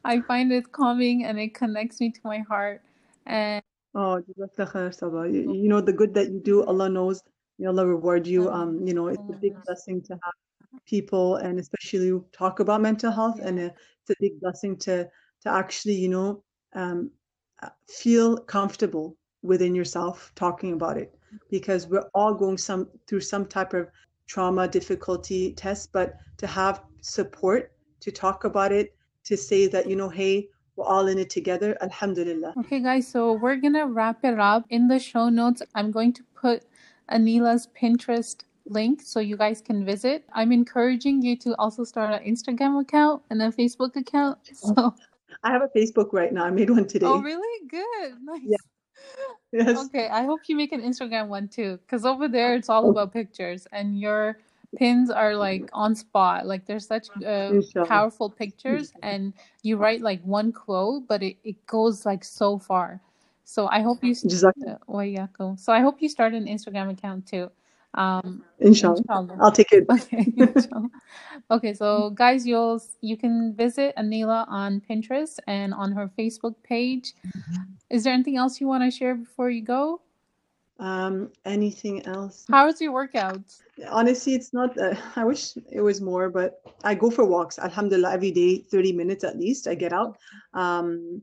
I 0.04 0.20
find 0.20 0.52
it 0.52 0.72
calming 0.72 1.24
and 1.24 1.38
it 1.38 1.54
connects 1.54 2.00
me 2.00 2.10
to 2.10 2.20
my 2.24 2.40
heart. 2.40 2.82
And 3.26 3.62
Oh, 3.94 4.22
you, 5.24 5.52
you 5.52 5.68
know 5.68 5.80
the 5.80 5.92
good 5.92 6.14
that 6.14 6.30
you 6.30 6.40
do, 6.40 6.62
Allah 6.64 6.88
knows. 6.88 7.22
May 7.58 7.66
Allah 7.66 7.86
reward 7.86 8.26
you. 8.26 8.48
Um, 8.50 8.86
you 8.86 8.94
know, 8.94 9.08
it's 9.08 9.22
a 9.28 9.32
big 9.32 9.54
blessing 9.64 10.02
to 10.02 10.12
have 10.12 10.80
people 10.86 11.36
and 11.36 11.58
especially 11.58 12.12
talk 12.32 12.60
about 12.60 12.80
mental 12.80 13.10
health 13.10 13.40
and 13.42 13.58
it's 13.58 14.10
a 14.10 14.14
big 14.20 14.40
blessing 14.40 14.76
to 14.76 15.08
to 15.42 15.48
actually, 15.48 15.94
you 15.94 16.08
know, 16.08 16.44
um, 16.74 17.10
feel 17.88 18.36
comfortable 18.36 19.16
within 19.42 19.74
yourself 19.74 20.32
talking 20.34 20.72
about 20.72 20.96
it 20.96 21.14
because 21.50 21.86
we're 21.86 22.08
all 22.14 22.34
going 22.34 22.58
some 22.58 22.88
through 23.06 23.20
some 23.20 23.46
type 23.46 23.74
of 23.74 23.88
trauma 24.26 24.66
difficulty 24.66 25.52
test 25.52 25.92
but 25.92 26.16
to 26.36 26.46
have 26.46 26.82
support 27.00 27.72
to 28.00 28.10
talk 28.10 28.44
about 28.44 28.72
it 28.72 28.94
to 29.24 29.36
say 29.36 29.66
that 29.66 29.88
you 29.88 29.96
know 29.96 30.08
hey 30.08 30.48
we're 30.78 30.84
all 30.84 31.08
in 31.08 31.18
it 31.18 31.28
together. 31.28 31.76
Alhamdulillah. 31.82 32.54
Okay, 32.56 32.78
guys, 32.78 33.08
so 33.08 33.32
we're 33.32 33.56
gonna 33.56 33.86
wrap 33.86 34.24
it 34.24 34.38
up. 34.38 34.64
In 34.70 34.86
the 34.86 35.00
show 35.00 35.28
notes, 35.28 35.60
I'm 35.74 35.90
going 35.90 36.12
to 36.12 36.22
put 36.40 36.62
Anila's 37.10 37.68
Pinterest 37.76 38.36
link 38.64 39.02
so 39.02 39.18
you 39.18 39.36
guys 39.36 39.60
can 39.60 39.84
visit. 39.84 40.24
I'm 40.32 40.52
encouraging 40.52 41.20
you 41.20 41.36
to 41.38 41.56
also 41.58 41.82
start 41.82 42.14
an 42.14 42.32
Instagram 42.32 42.80
account 42.80 43.22
and 43.30 43.42
a 43.42 43.50
Facebook 43.50 43.96
account. 43.96 44.38
So 44.54 44.94
I 45.42 45.50
have 45.50 45.62
a 45.62 45.68
Facebook 45.76 46.12
right 46.12 46.32
now. 46.32 46.44
I 46.44 46.50
made 46.50 46.70
one 46.70 46.86
today. 46.86 47.06
Oh, 47.06 47.20
really? 47.20 47.68
Good. 47.68 48.14
Nice. 48.22 48.40
Yeah. 48.44 48.56
Yes. 49.52 49.86
Okay, 49.86 50.08
I 50.08 50.24
hope 50.24 50.40
you 50.48 50.56
make 50.56 50.72
an 50.72 50.82
Instagram 50.82 51.28
one 51.28 51.48
too, 51.48 51.78
because 51.78 52.04
over 52.04 52.28
there 52.28 52.54
it's 52.54 52.68
all 52.68 52.90
about 52.90 53.12
pictures, 53.12 53.66
and 53.72 53.98
your 53.98 54.38
pins 54.76 55.10
are 55.10 55.34
like 55.34 55.68
on 55.72 55.94
spot. 55.94 56.46
Like 56.46 56.66
there's 56.66 56.86
such 56.86 57.08
uh, 57.24 57.54
powerful 57.84 58.30
pictures, 58.30 58.92
and 59.02 59.32
you 59.62 59.76
write 59.76 60.02
like 60.02 60.22
one 60.22 60.52
quote, 60.52 61.08
but 61.08 61.22
it, 61.22 61.36
it 61.44 61.66
goes 61.66 62.04
like 62.04 62.24
so 62.24 62.58
far. 62.58 63.00
So 63.44 63.66
I 63.68 63.80
hope 63.80 64.04
you. 64.04 64.10
exactly. 64.10 64.68
Uh, 64.68 65.56
so 65.56 65.72
I 65.72 65.80
hope 65.80 66.02
you 66.02 66.08
start 66.08 66.34
an 66.34 66.46
Instagram 66.46 66.90
account 66.90 67.26
too. 67.26 67.50
Um, 67.98 68.44
inshallah. 68.60 68.98
inshallah. 68.98 69.36
I'll 69.40 69.50
take 69.50 69.72
it. 69.72 69.84
Okay. 69.90 70.32
okay. 71.50 71.74
So 71.74 72.10
guys, 72.10 72.46
you'll 72.46 72.80
you 73.00 73.16
can 73.16 73.54
visit 73.56 73.92
Anila 73.98 74.46
on 74.48 74.80
Pinterest 74.80 75.38
and 75.48 75.74
on 75.74 75.90
her 75.92 76.08
Facebook 76.16 76.54
page. 76.62 77.14
Is 77.90 78.04
there 78.04 78.14
anything 78.14 78.36
else 78.36 78.60
you 78.60 78.68
want 78.68 78.84
to 78.84 78.90
share 78.96 79.16
before 79.16 79.50
you 79.50 79.62
go? 79.62 80.00
Um, 80.78 81.32
anything 81.44 82.06
else? 82.06 82.46
How 82.48 82.66
was 82.66 82.80
your 82.80 82.92
workout? 82.92 83.42
Honestly, 83.88 84.34
it's 84.34 84.52
not. 84.54 84.78
Uh, 84.78 84.94
I 85.16 85.24
wish 85.24 85.56
it 85.72 85.80
was 85.80 86.00
more, 86.00 86.30
but 86.30 86.62
I 86.84 86.94
go 86.94 87.10
for 87.10 87.24
walks. 87.24 87.58
Alhamdulillah, 87.58 88.12
every 88.12 88.30
day, 88.30 88.58
thirty 88.58 88.92
minutes 88.92 89.24
at 89.24 89.36
least. 89.36 89.66
I 89.66 89.74
get 89.74 89.92
out. 89.92 90.16
Um, 90.54 91.20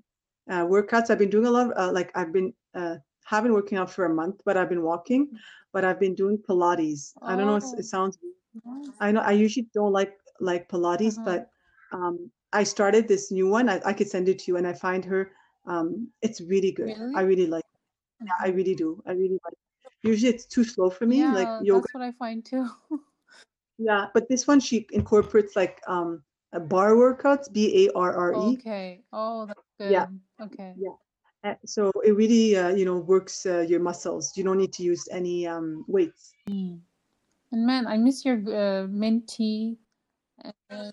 uh, 0.49 0.65
workouts. 0.65 1.09
I've 1.09 1.19
been 1.19 1.29
doing 1.29 1.47
a 1.47 1.51
lot. 1.51 1.71
Of, 1.71 1.77
uh, 1.77 1.93
like 1.93 2.11
I've 2.15 2.33
been 2.33 2.53
uh, 2.73 2.97
haven't 3.25 3.53
working 3.53 3.77
out 3.77 3.91
for 3.91 4.05
a 4.05 4.13
month, 4.13 4.41
but 4.45 4.55
I've 4.55 4.69
been 4.69 4.83
walking. 4.83 5.29
But 5.73 5.83
I've 5.83 5.99
been 5.99 6.15
doing 6.15 6.37
Pilates. 6.37 7.13
Oh. 7.21 7.27
I 7.27 7.35
don't 7.35 7.47
know. 7.47 7.75
it 7.77 7.83
sounds. 7.85 8.17
I 9.01 9.11
know. 9.11 9.21
I 9.21 9.31
usually 9.31 9.67
don't 9.73 9.91
like 9.91 10.13
like 10.39 10.69
Pilates, 10.69 11.17
uh-huh. 11.17 11.25
but 11.25 11.49
um, 11.91 12.31
I 12.53 12.63
started 12.63 13.07
this 13.07 13.31
new 13.31 13.47
one. 13.47 13.67
I, 13.67 13.81
I 13.83 13.91
could 13.91 14.07
send 14.07 14.29
it 14.29 14.39
to 14.39 14.51
you, 14.51 14.57
and 14.57 14.65
I 14.65 14.73
find 14.73 15.03
her. 15.03 15.31
Um, 15.65 16.07
it's 16.21 16.39
really 16.39 16.71
good. 16.71 16.97
Really? 16.97 17.15
I 17.15 17.21
really 17.21 17.47
like. 17.47 17.65
Yeah, 18.23 18.31
I 18.39 18.49
really 18.49 18.75
do. 18.75 19.03
I 19.05 19.11
really 19.11 19.39
like. 19.43 19.57
Usually, 20.03 20.31
it's 20.31 20.45
too 20.45 20.63
slow 20.63 20.89
for 20.89 21.05
me. 21.05 21.19
Yeah, 21.19 21.33
like 21.33 21.49
yoga. 21.63 21.81
That's 21.81 21.93
what 21.93 22.03
I 22.03 22.11
find 22.13 22.45
too. 22.45 22.69
yeah, 23.77 24.05
but 24.13 24.29
this 24.29 24.47
one 24.47 24.59
she 24.59 24.87
incorporates 24.91 25.55
like 25.55 25.81
um 25.87 26.23
a 26.53 26.59
bar 26.59 26.91
workouts, 26.91 27.51
B 27.51 27.87
A 27.87 27.97
R 27.97 28.15
R 28.15 28.33
E. 28.33 28.57
Okay. 28.59 29.03
Oh, 29.11 29.45
that's 29.45 29.59
good. 29.79 29.91
Yeah. 29.91 30.05
Okay. 30.39 30.73
Yeah. 30.77 30.95
So 31.65 31.91
it 32.03 32.15
really, 32.15 32.55
uh, 32.55 32.69
you 32.75 32.85
know, 32.85 32.97
works 32.97 33.45
uh, 33.45 33.61
your 33.61 33.79
muscles. 33.79 34.33
You 34.35 34.43
don't 34.43 34.57
need 34.57 34.73
to 34.73 34.83
use 34.83 35.07
any 35.11 35.47
um, 35.47 35.85
weights. 35.87 36.33
Mm. 36.49 36.79
And 37.51 37.65
man, 37.65 37.87
I 37.87 37.97
miss 37.97 38.25
your 38.25 38.37
uh, 38.37 38.87
mint 38.87 39.27
tea 39.29 39.77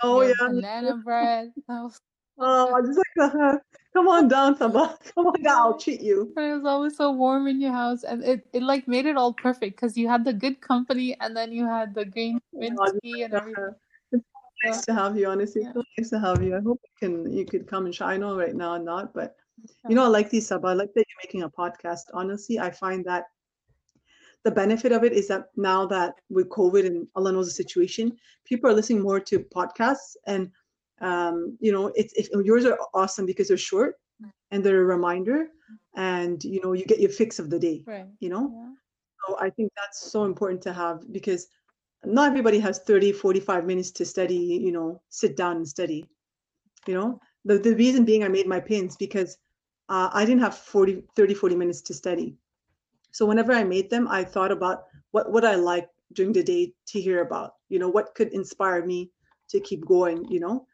Oh 0.03 0.23
yeah, 0.23 0.33
banana 0.49 0.97
bread. 0.97 1.53
Oh, 2.38 2.75
I 2.75 2.81
just 2.81 2.97
like 2.97 3.31
the 3.31 3.61
come 3.93 4.09
on 4.09 4.27
down, 4.27 4.57
Sabah. 4.57 4.97
Come 5.15 5.27
on 5.27 5.43
down, 5.43 5.59
I'll 5.59 5.79
treat 5.79 6.01
you. 6.01 6.33
It 6.35 6.41
was 6.41 6.65
always 6.65 6.97
so 6.97 7.12
warm 7.12 7.47
in 7.47 7.61
your 7.61 7.73
house, 7.73 8.05
and 8.05 8.25
it, 8.25 8.49
it 8.55 8.62
like 8.62 8.88
made 8.88 9.05
it 9.05 9.19
all 9.19 9.35
perfect 9.35 9.77
because 9.77 9.99
you 9.99 10.09
had 10.09 10.25
the 10.25 10.33
good 10.33 10.61
company, 10.61 11.15
and 11.21 11.37
then 11.37 11.53
you 11.53 11.67
had 11.69 11.95
the 11.95 12.07
green 12.07 12.41
mint 12.55 12.79
Oh, 12.81 12.99
tea 13.03 13.23
and 13.23 13.35
everything. 13.35 13.75
It's 14.12 14.25
nice 14.65 14.85
to 14.87 14.95
have 14.95 15.17
you, 15.17 15.29
honestly. 15.29 15.62
Yeah. 15.62 15.75
So 15.75 15.85
nice 15.99 16.09
to 16.09 16.19
have 16.19 16.43
you. 16.43 16.57
I 16.57 16.61
hope 16.61 16.81
you 16.83 16.97
can 16.99 17.31
you 17.31 17.45
could 17.45 17.69
come 17.69 17.85
and 17.85 17.95
shine. 17.95 18.21
Know 18.21 18.35
right 18.37 18.57
now 18.57 18.79
not, 18.79 19.12
but 19.12 19.37
you 19.88 19.94
know, 19.94 20.05
I 20.05 20.09
like 20.09 20.31
these 20.31 20.48
Sabah. 20.48 20.70
I 20.70 20.72
like 20.75 20.92
that 20.94 21.05
you're 21.09 21.22
making 21.22 21.42
a 21.42 21.51
podcast. 21.51 22.03
Honestly, 22.14 22.59
I 22.59 22.70
find 22.70 23.05
that 23.05 23.25
the 24.44 24.51
benefit 24.51 24.92
of 24.92 25.05
it 25.05 25.12
is 25.12 25.29
that 25.29 25.46
now 25.57 25.87
that 25.87 26.14
with 26.29 26.48
COVID 26.48 26.87
and 26.87 27.07
Allah 27.14 27.33
knows 27.33 27.46
the 27.46 27.53
situation, 27.53 28.16
people 28.44 28.68
are 28.70 28.75
listening 28.75 29.03
more 29.03 29.20
to 29.20 29.38
podcasts 29.40 30.16
and 30.27 30.51
um, 31.01 31.57
you 31.61 31.72
know, 31.72 31.90
it's 31.96 32.12
if 32.14 32.29
yours 32.44 32.64
are 32.64 32.79
awesome 32.94 33.27
because 33.27 33.48
they're 33.48 33.57
short 33.57 33.96
and 34.51 34.62
they're 34.62 34.83
a 34.83 34.85
reminder 34.85 35.48
and 35.96 36.42
you 36.44 36.61
know 36.62 36.72
you 36.72 36.85
get 36.85 37.01
your 37.01 37.11
fix 37.11 37.38
of 37.38 37.51
the 37.51 37.59
day, 37.59 37.83
Right. 37.87 38.07
you 38.20 38.29
know. 38.29 38.53
Yeah. 38.55 38.68
So 39.27 39.37
I 39.40 39.51
think 39.51 39.72
that's 39.77 40.11
so 40.11 40.25
important 40.25 40.62
to 40.62 40.72
have 40.72 41.01
because 41.12 41.48
not 42.05 42.29
everybody 42.31 42.59
has 42.61 42.81
30, 42.81 43.12
45 43.12 43.64
minutes 43.64 43.90
to 43.92 44.05
study, 44.05 44.37
you 44.37 44.72
know, 44.72 45.01
sit 45.09 45.37
down 45.37 45.57
and 45.57 45.68
study. 45.68 46.05
You 46.87 46.94
know, 46.94 47.20
the, 47.44 47.59
the 47.59 47.75
reason 47.77 48.05
being 48.05 48.25
I 48.25 48.29
made 48.29 48.46
my 48.46 48.61
pins 48.61 48.96
because 48.96 49.38
uh, 49.92 50.09
I 50.14 50.24
didn't 50.24 50.40
have 50.40 50.57
40, 50.57 51.05
30, 51.14 51.35
40 51.35 51.55
minutes 51.55 51.83
to 51.83 51.94
study. 51.94 52.35
So 53.11 53.26
whenever 53.26 53.52
I 53.52 53.62
made 53.62 53.90
them, 53.90 54.09
I 54.09 54.24
thought 54.24 54.50
about 54.50 54.85
what 55.11 55.31
what 55.31 55.44
I 55.44 55.57
like 55.57 55.88
during 56.14 56.33
the 56.33 56.42
day 56.42 56.72
to 56.87 57.00
hear 57.00 57.20
about, 57.20 57.50
you 57.68 57.78
know, 57.78 57.90
what 57.90 58.14
could 58.14 58.33
inspire 58.33 58.87
me 58.87 59.11
to 59.50 59.61
keep 59.61 59.85
going, 59.85 60.24
you 60.31 60.40
know. 60.40 60.66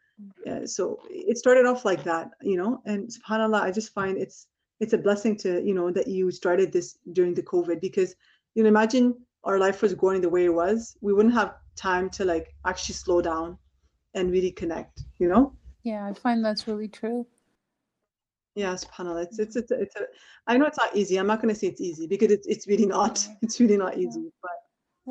Uh, 0.49 0.65
so 0.65 0.99
it 1.09 1.37
started 1.37 1.65
off 1.65 1.83
like 1.83 2.03
that, 2.03 2.29
you 2.41 2.57
know, 2.57 2.81
and 2.85 3.09
subhanallah, 3.09 3.61
I 3.61 3.71
just 3.71 3.93
find 3.93 4.17
it's 4.17 4.47
it's 4.79 4.93
a 4.93 4.97
blessing 4.97 5.35
to, 5.43 5.61
you 5.61 5.73
know, 5.73 5.91
that 5.91 6.07
you 6.07 6.31
started 6.31 6.71
this 6.71 6.97
during 7.11 7.33
the 7.33 7.43
COVID 7.43 7.81
because, 7.81 8.15
you 8.55 8.63
know, 8.63 8.69
imagine 8.69 9.15
our 9.43 9.59
life 9.59 9.81
was 9.81 9.93
going 9.93 10.21
the 10.21 10.29
way 10.35 10.45
it 10.45 10.55
was, 10.63 10.95
we 11.01 11.13
wouldn't 11.13 11.35
have 11.41 11.55
time 11.75 12.09
to 12.17 12.23
like 12.23 12.47
actually 12.65 12.95
slow 12.95 13.21
down 13.21 13.57
and 14.13 14.31
really 14.31 14.51
connect, 14.51 15.03
you 15.19 15.27
know. 15.27 15.53
Yeah, 15.83 16.05
I 16.05 16.13
find 16.13 16.43
that's 16.43 16.67
really 16.67 16.87
true. 16.87 17.27
Yeah, 18.55 18.73
subhanallah. 18.73 19.23
It's 19.23 19.39
it's 19.39 19.55
it's 19.55 19.71
a, 19.71 19.79
it's 19.81 19.95
a 19.95 20.01
I 20.47 20.57
know 20.57 20.65
it's 20.65 20.77
not 20.77 20.95
easy. 20.95 21.17
I'm 21.17 21.27
not 21.27 21.41
gonna 21.41 21.55
say 21.55 21.67
it's 21.67 21.81
easy 21.81 22.07
because 22.07 22.31
it's 22.31 22.47
it's 22.47 22.67
really 22.67 22.85
not. 22.85 23.25
It's 23.41 23.59
really 23.59 23.77
not 23.77 23.97
easy. 23.97 24.31
But 24.41 24.51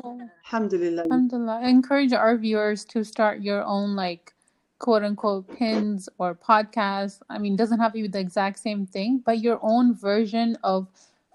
Yeah. 0.03 0.27
alhamdulillah. 0.45 1.03
Alhamdulillah. 1.03 1.59
I 1.63 1.69
encourage 1.69 2.13
our 2.13 2.37
viewers 2.37 2.85
to 2.85 3.03
start 3.03 3.41
your 3.41 3.63
own 3.63 3.95
like 3.95 4.33
quote 4.79 5.03
unquote 5.03 5.47
pins 5.57 6.09
or 6.17 6.35
podcasts. 6.35 7.21
I 7.29 7.37
mean, 7.39 7.55
doesn't 7.55 7.79
have 7.79 7.93
to 7.93 8.01
be 8.01 8.07
the 8.07 8.19
exact 8.19 8.59
same 8.59 8.85
thing, 8.85 9.21
but 9.25 9.39
your 9.39 9.59
own 9.61 9.95
version 9.95 10.57
of 10.63 10.87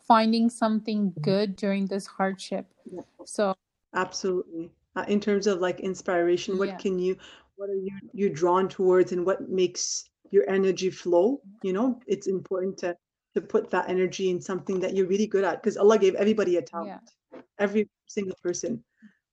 finding 0.06 0.50
something 0.50 1.12
good 1.22 1.56
during 1.56 1.86
this 1.86 2.06
hardship. 2.06 2.66
Yeah. 2.84 3.00
So 3.24 3.54
Absolutely. 3.94 4.70
Uh, 4.96 5.04
in 5.08 5.18
terms 5.20 5.46
of 5.46 5.60
like 5.60 5.80
inspiration, 5.80 6.58
what 6.58 6.68
Yeah. 6.68 6.76
can 6.76 6.98
you, 6.98 7.16
what 7.56 7.70
are 7.70 7.74
you 7.74 7.90
you 8.12 8.28
drawn 8.28 8.68
towards, 8.68 9.12
and 9.12 9.24
what 9.26 9.48
makes 9.48 10.10
your 10.34 10.48
energy 10.50 10.90
flow? 10.90 11.40
You 11.62 11.72
know, 11.72 12.00
it's 12.06 12.26
important 12.26 12.76
to 12.78 12.96
to 13.34 13.40
put 13.40 13.70
that 13.70 13.88
energy 13.88 14.30
in 14.30 14.40
something 14.40 14.78
that 14.80 14.94
you're 14.94 15.08
really 15.08 15.26
good 15.26 15.44
at 15.44 15.62
because 15.62 15.76
Allah 15.76 15.98
gave 15.98 16.14
everybody 16.14 16.56
a 16.56 16.62
talent, 16.62 17.10
every 17.58 17.88
single 18.06 18.36
person, 18.42 18.82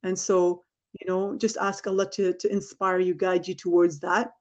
and 0.04 0.18
so 0.18 0.64
you 1.00 1.08
know, 1.08 1.38
just 1.38 1.58
ask 1.58 1.88
Allah 1.88 2.10
to 2.12 2.34
to 2.34 2.52
inspire 2.52 3.00
you, 3.00 3.14
guide 3.14 3.48
you 3.48 3.56
towards 3.56 4.00
that. 4.00 4.32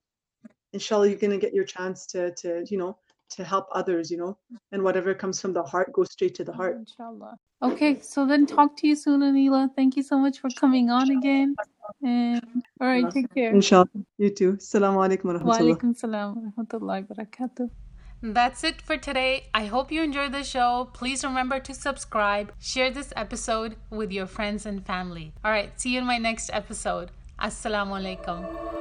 Inshallah, 0.73 1.09
you're 1.09 1.18
gonna 1.18 1.38
get 1.38 1.55
your 1.55 1.64
chance 1.64 2.07
to 2.12 2.33
to 2.42 2.64
you 2.70 2.79
know 2.79 2.99
to 3.37 3.44
help 3.44 3.66
others. 3.73 4.11
You 4.11 4.18
know, 4.18 4.38
and 4.73 4.83
whatever 4.83 5.14
comes 5.14 5.40
from 5.40 5.53
the 5.53 5.62
heart 5.62 5.92
goes 5.92 6.12
straight 6.12 6.35
to 6.37 6.44
the 6.44 6.53
heart. 6.53 6.77
inshallah. 6.77 7.37
Okay, 7.62 8.01
so 8.01 8.27
then 8.27 8.46
talk 8.46 8.77
to 8.79 8.87
you 8.88 8.96
soon, 8.96 9.20
Anila. 9.20 9.68
Thank 9.77 9.96
you 9.96 10.03
so 10.03 10.18
much 10.18 10.40
for 10.40 10.49
coming 10.59 10.90
on 10.90 11.11
again. 11.11 11.55
And 12.03 12.62
all 12.81 12.88
right, 12.88 13.11
take 13.11 13.33
care. 13.35 13.53
Inshallah, 13.53 13.88
you 14.18 14.31
too. 14.31 14.53
Assalamu 14.55 14.98
alaikum 15.07 15.24
wa 15.24 15.44
Wa 15.44 15.59
alaikum 15.59 15.96
salam 15.96 16.35
wa 16.37 16.50
rahmatullahi 16.50 17.09
wa 17.09 17.16
barakatuh. 17.16 17.70
That's 18.22 18.64
it 18.64 18.83
for 18.83 18.98
today. 18.98 19.48
I 19.55 19.64
hope 19.64 19.90
you 19.90 20.03
enjoyed 20.03 20.33
the 20.33 20.44
show. 20.44 20.90
Please 20.92 21.24
remember 21.24 21.59
to 21.61 21.72
subscribe, 21.72 22.53
share 22.59 22.90
this 22.90 23.14
episode 23.16 23.76
with 23.88 24.12
your 24.12 24.26
friends 24.26 24.66
and 24.66 24.85
family. 24.85 25.33
All 25.42 25.50
right, 25.50 25.81
see 25.81 25.94
you 25.94 26.00
in 26.00 26.05
my 26.05 26.18
next 26.18 26.50
episode. 26.53 27.11
Assalamu 27.40 27.96
alaikum. 28.00 28.79